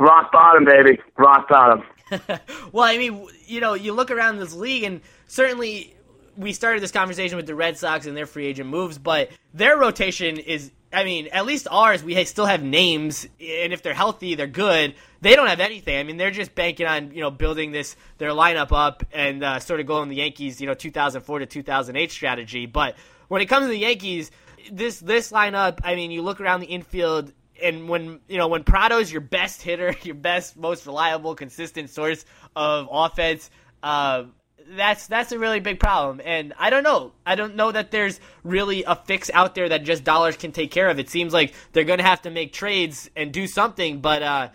[0.00, 0.98] Rock bottom, baby.
[1.18, 1.84] Rock bottom.
[2.72, 5.94] well, I mean, you know, you look around this league, and certainly
[6.38, 9.76] we started this conversation with the Red Sox and their free agent moves, but their
[9.76, 10.72] rotation is.
[10.92, 14.94] I mean, at least ours, we still have names, and if they're healthy, they're good.
[15.20, 15.96] They don't have anything.
[15.96, 19.60] I mean, they're just banking on you know building this their lineup up and uh,
[19.60, 22.66] sort of going the Yankees, you know, 2004 to 2008 strategy.
[22.66, 22.96] But
[23.28, 24.30] when it comes to the Yankees,
[24.70, 27.32] this this lineup, I mean, you look around the infield,
[27.62, 32.24] and when you know when Prado's your best hitter, your best, most reliable, consistent source
[32.56, 33.50] of offense,
[33.82, 34.24] uh,
[34.70, 36.20] that's that's a really big problem.
[36.24, 39.84] And I don't know, I don't know that there's really a fix out there that
[39.84, 40.98] just dollars can take care of.
[40.98, 44.22] It seems like they're going to have to make trades and do something, but.
[44.22, 44.48] Uh,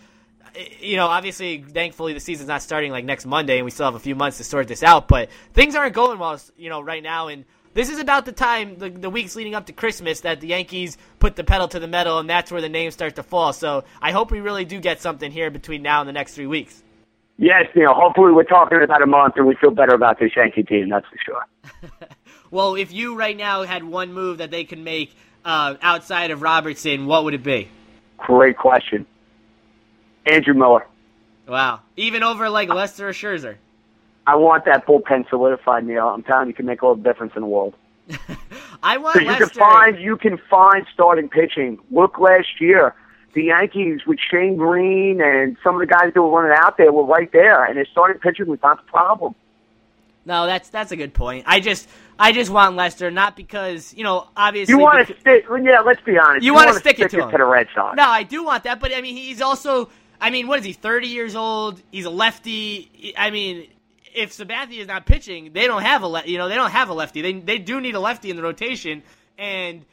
[0.79, 3.95] you know, obviously, thankfully, the season's not starting like next Monday, and we still have
[3.95, 5.09] a few months to sort this out.
[5.09, 7.27] But things aren't going well, you know, right now.
[7.27, 7.43] And
[7.75, 10.97] this is about the time, the, the weeks leading up to Christmas, that the Yankees
[11.19, 13.53] put the pedal to the metal, and that's where the names start to fall.
[13.53, 16.47] So I hope we really do get something here between now and the next three
[16.47, 16.81] weeks.
[17.37, 17.93] Yes, Neil.
[17.93, 20.89] Hopefully, we're talking about a month and we feel better about this Yankee team.
[20.89, 22.09] That's for sure.
[22.51, 26.41] Well, if you right now had one move that they could make uh, outside of
[26.41, 27.69] Robertson, what would it be?
[28.17, 29.05] Great question.
[30.25, 30.87] Andrew Miller.
[31.47, 31.81] Wow.
[31.97, 33.57] Even over like Lester or Scherzer.
[34.27, 36.07] I want that bullpen solidified, Neil.
[36.07, 37.75] I'm telling you, you can make all the difference in the world.
[38.83, 39.47] I want you Lester.
[39.47, 41.79] can find you can find starting pitching.
[41.91, 42.93] Look last year,
[43.33, 46.91] the Yankees with Shane Greene and some of the guys that were running out there
[46.91, 49.35] were right there, and their starting pitching was not the problem.
[50.25, 51.45] No, that's that's a good point.
[51.47, 54.73] I just I just want Lester, not because you know obviously.
[54.73, 55.45] You want to stick?
[55.61, 56.43] Yeah, let's be honest.
[56.43, 57.31] You wanna wanna stick it to him.
[57.31, 57.95] to the Red Sox.
[57.95, 59.89] No, I do want that, but I mean he's also.
[60.19, 60.73] I mean, what is he?
[60.73, 61.81] Thirty years old.
[61.91, 63.13] He's a lefty.
[63.17, 63.67] I mean,
[64.15, 66.89] if Sabathia is not pitching, they don't have a le- you know they don't have
[66.89, 67.21] a lefty.
[67.21, 69.03] They they do need a lefty in the rotation,
[69.37, 69.85] and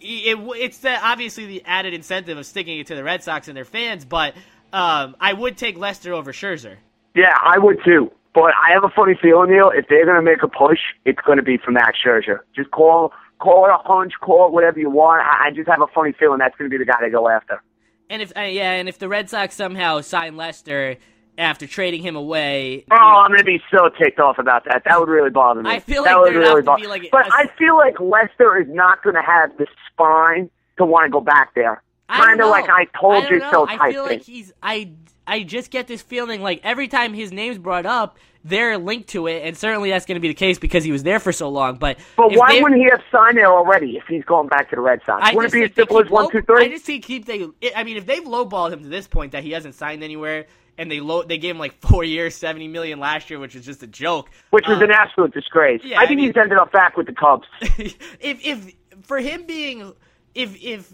[0.00, 3.56] it, it's the obviously the added incentive of sticking it to the Red Sox and
[3.56, 4.04] their fans.
[4.04, 4.34] But
[4.72, 6.76] um, I would take Lester over Scherzer.
[7.14, 8.10] Yeah, I would too.
[8.32, 9.72] But I have a funny feeling, Neil.
[9.74, 12.40] If they're going to make a push, it's going to be for Max Scherzer.
[12.54, 15.22] Just call call it a hunch, call it whatever you want.
[15.22, 17.28] I, I just have a funny feeling that's going to be the guy they go
[17.28, 17.62] after.
[18.08, 20.96] And if uh, yeah, and if the Red Sox somehow sign Lester
[21.40, 24.82] after trading him away, oh, I'm gonna be so ticked off about that.
[24.84, 25.70] That would really bother me.
[25.70, 26.82] I feel that like would really bother.
[26.82, 30.84] be like but a- I feel like Lester is not gonna have the spine to
[30.84, 31.82] want to go back there.
[32.08, 33.50] Kind of like I told don't you know.
[33.50, 34.18] so I feel thing.
[34.18, 34.90] like he's I
[35.26, 39.28] I just get this feeling like every time his name's brought up, they're linked to
[39.28, 41.48] it, and certainly that's going to be the case because he was there for so
[41.50, 41.76] long.
[41.76, 44.76] But But why they- wouldn't he have signed there already if he's going back to
[44.76, 45.22] the Red Sox?
[45.22, 46.64] I Wouldn't just it be as simple as one, low- two, three?
[46.64, 47.46] I just think keep they.
[47.76, 50.46] I mean, if they've lowballed him to this point that he hasn't signed anywhere,
[50.80, 53.64] and they low they gave him like four years, seventy million last year, which is
[53.64, 54.30] just a joke.
[54.50, 55.82] Which was uh, an absolute disgrace.
[55.84, 57.46] yeah, I think I mean- he's ended up back with the Cubs.
[57.60, 59.92] if if for him being
[60.34, 60.92] if if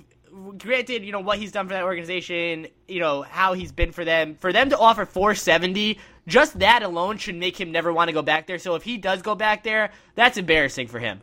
[0.58, 4.04] granted you know what he's done for that organization you know how he's been for
[4.04, 8.12] them for them to offer 470 just that alone should make him never want to
[8.12, 11.22] go back there so if he does go back there that's embarrassing for him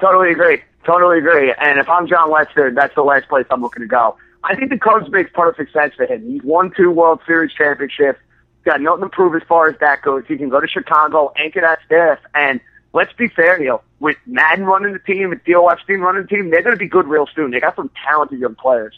[0.00, 0.62] Totally agree.
[0.84, 1.54] Totally agree.
[1.58, 4.16] And if I'm Jon Lester, that's the last place I'm looking to go.
[4.48, 6.26] I think the Cubs makes perfect sense for him.
[6.30, 8.20] He's won two World Series championships.
[8.64, 10.24] Got nothing to prove as far as that goes.
[10.26, 12.60] He can go to Chicago, anchor that staff, and
[12.92, 13.82] let's be fair, Neil.
[14.00, 16.88] With Maddon running the team, with Theo Epstein running the team, they're going to be
[16.88, 17.50] good real soon.
[17.50, 18.94] They got some talented young players.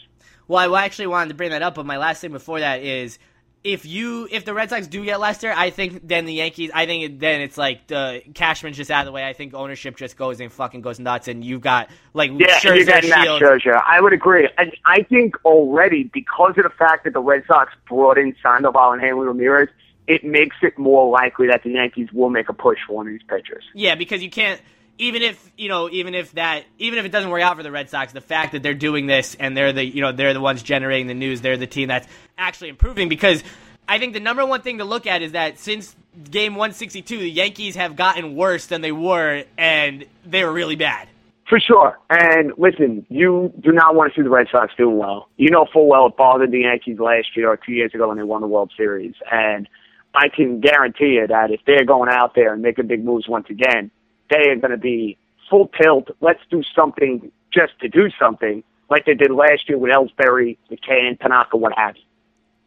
[0.47, 3.19] well i actually wanted to bring that up but my last thing before that is
[3.63, 6.71] if you if the Red Sox do get Lester, I think then the Yankees.
[6.73, 9.27] I think then it's like the Cashman's just out of the way.
[9.27, 12.75] I think ownership just goes and fucking goes nuts, and you've got like Yeah, Scherzer,
[12.77, 13.27] you're getting Max.
[13.27, 13.81] Scherzer.
[13.85, 14.49] I would agree.
[14.57, 18.93] And I think already, because of the fact that the Red Sox brought in Sandoval
[18.93, 19.69] and Hanley Ramirez,
[20.07, 23.11] it makes it more likely that the Yankees will make a push for one of
[23.11, 23.63] these pitchers.
[23.73, 24.61] Yeah, because you can't
[24.99, 27.71] even if you know even if that even if it doesn't work out for the
[27.71, 30.41] Red Sox, the fact that they're doing this and they're the you know they're the
[30.41, 33.43] ones generating the news, they're the team that's actually improving because
[33.87, 35.95] I think the number one thing to look at is that since
[36.29, 41.07] game 162, the Yankees have gotten worse than they were and they were really bad.
[41.47, 41.97] For sure.
[42.11, 45.29] And listen, you do not want to see the Red Sox doing well.
[45.37, 48.17] You know full well it bothered the Yankees last year or two years ago when
[48.17, 49.15] they won the World Series.
[49.31, 49.67] And
[50.13, 53.47] I can guarantee you that if they're going out there and making big moves once
[53.49, 53.89] again,
[54.29, 55.17] they are going to be
[55.49, 56.09] full tilt.
[56.21, 61.19] Let's do something just to do something, like they did last year with Ellsbury, McCann,
[61.19, 62.03] Tanaka, what have you.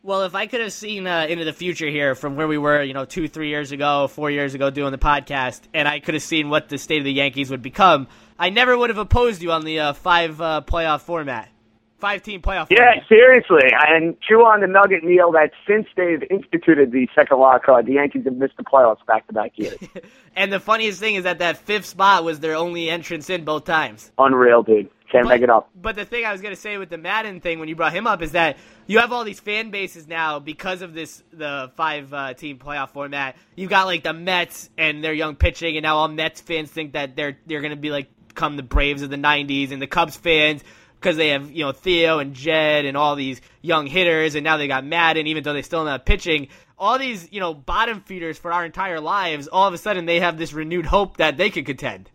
[0.05, 2.83] Well, if I could have seen uh, into the future here from where we were,
[2.83, 6.15] you know, two, three years ago, four years ago doing the podcast, and I could
[6.15, 9.43] have seen what the state of the Yankees would become, I never would have opposed
[9.43, 11.49] you on the uh, five uh, playoff format.
[12.03, 13.71] Five team playoff Yeah, seriously.
[13.73, 17.93] And chew on the nugget, Neil, that since they've instituted the second wild card, the
[17.93, 19.79] Yankees have missed the playoffs back to back years.
[20.35, 23.67] And the funniest thing is that that fifth spot was their only entrance in both
[23.67, 24.11] times.
[24.19, 24.89] Unreal, dude.
[25.13, 25.71] Can't make it up.
[25.75, 27.93] But the thing I was going to say with the Maddon thing when you brought
[27.93, 31.71] him up is that you have all these fan bases now because of this the
[31.77, 33.37] five uh, team playoff format.
[33.55, 36.95] You've got like the Mets and their young pitching, and now all Mets fans think
[36.95, 39.87] that they're they're going to be like come the Braves of the '90s, and the
[39.87, 40.65] Cubs fans
[41.03, 44.57] because they have you know Theo and Jed and all these young hitters, and now
[44.57, 46.49] they got Maddon, even though they still not pitching.
[46.79, 50.21] All these you know bottom feeders for our entire lives, all of a sudden they
[50.21, 52.11] have this renewed hope that they could contend.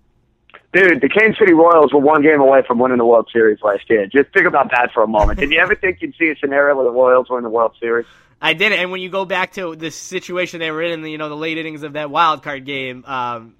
[0.74, 3.90] Dude, the Kansas City Royals were one game away from winning the World Series last
[3.90, 4.06] year.
[4.06, 5.40] Just think about that for a moment.
[5.40, 7.74] Did you ever think you'd see a scenario where the Royals were in the World
[7.80, 8.06] Series?
[8.42, 11.10] I did and when you go back to the situation they were in, in the,
[11.10, 13.56] you know, the late innings of that wild card game, um,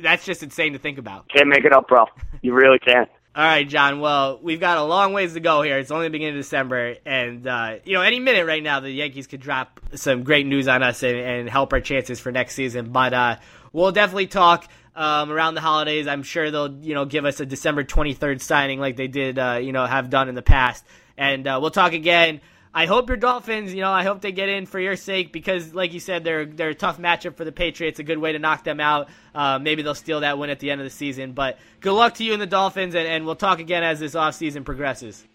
[0.00, 1.28] that's just insane to think about.
[1.28, 2.04] Can't make it up, bro.
[2.42, 3.08] You really can't.
[3.34, 4.00] All right, John.
[4.00, 5.78] Well, we've got a long ways to go here.
[5.78, 8.90] It's only the beginning of December, and uh, you know, any minute right now, the
[8.90, 12.54] Yankees could drop some great news on us and, and help our chances for next
[12.54, 12.90] season.
[12.92, 13.36] But uh,
[13.72, 16.06] we'll definitely talk um, around the holidays.
[16.06, 19.58] I'm sure they'll, you know, give us a December 23rd signing like they did, uh,
[19.62, 20.84] you know, have done in the past,
[21.16, 22.42] and uh, we'll talk again.
[22.74, 25.74] I hope your Dolphins, you know, I hope they get in for your sake because,
[25.74, 27.98] like you said, they're they're a tough matchup for the Patriots.
[27.98, 29.10] A good way to knock them out.
[29.34, 31.32] Uh, maybe they'll steal that win at the end of the season.
[31.32, 34.14] But good luck to you and the Dolphins, and, and we'll talk again as this
[34.14, 35.26] offseason progresses.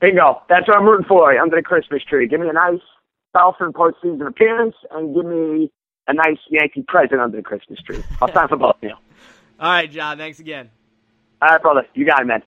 [0.00, 0.42] Bingo.
[0.48, 2.28] That's what I'm rooting for under the Christmas tree.
[2.28, 2.80] Give me a nice
[3.32, 5.72] Dolphin postseason appearance and give me
[6.08, 8.02] a nice Yankee present under the Christmas tree.
[8.20, 8.98] I'll sign for both, Neil.
[9.60, 10.18] All right, John.
[10.18, 10.70] Thanks again.
[11.40, 11.86] All right, brother.
[11.94, 12.42] You got it, man.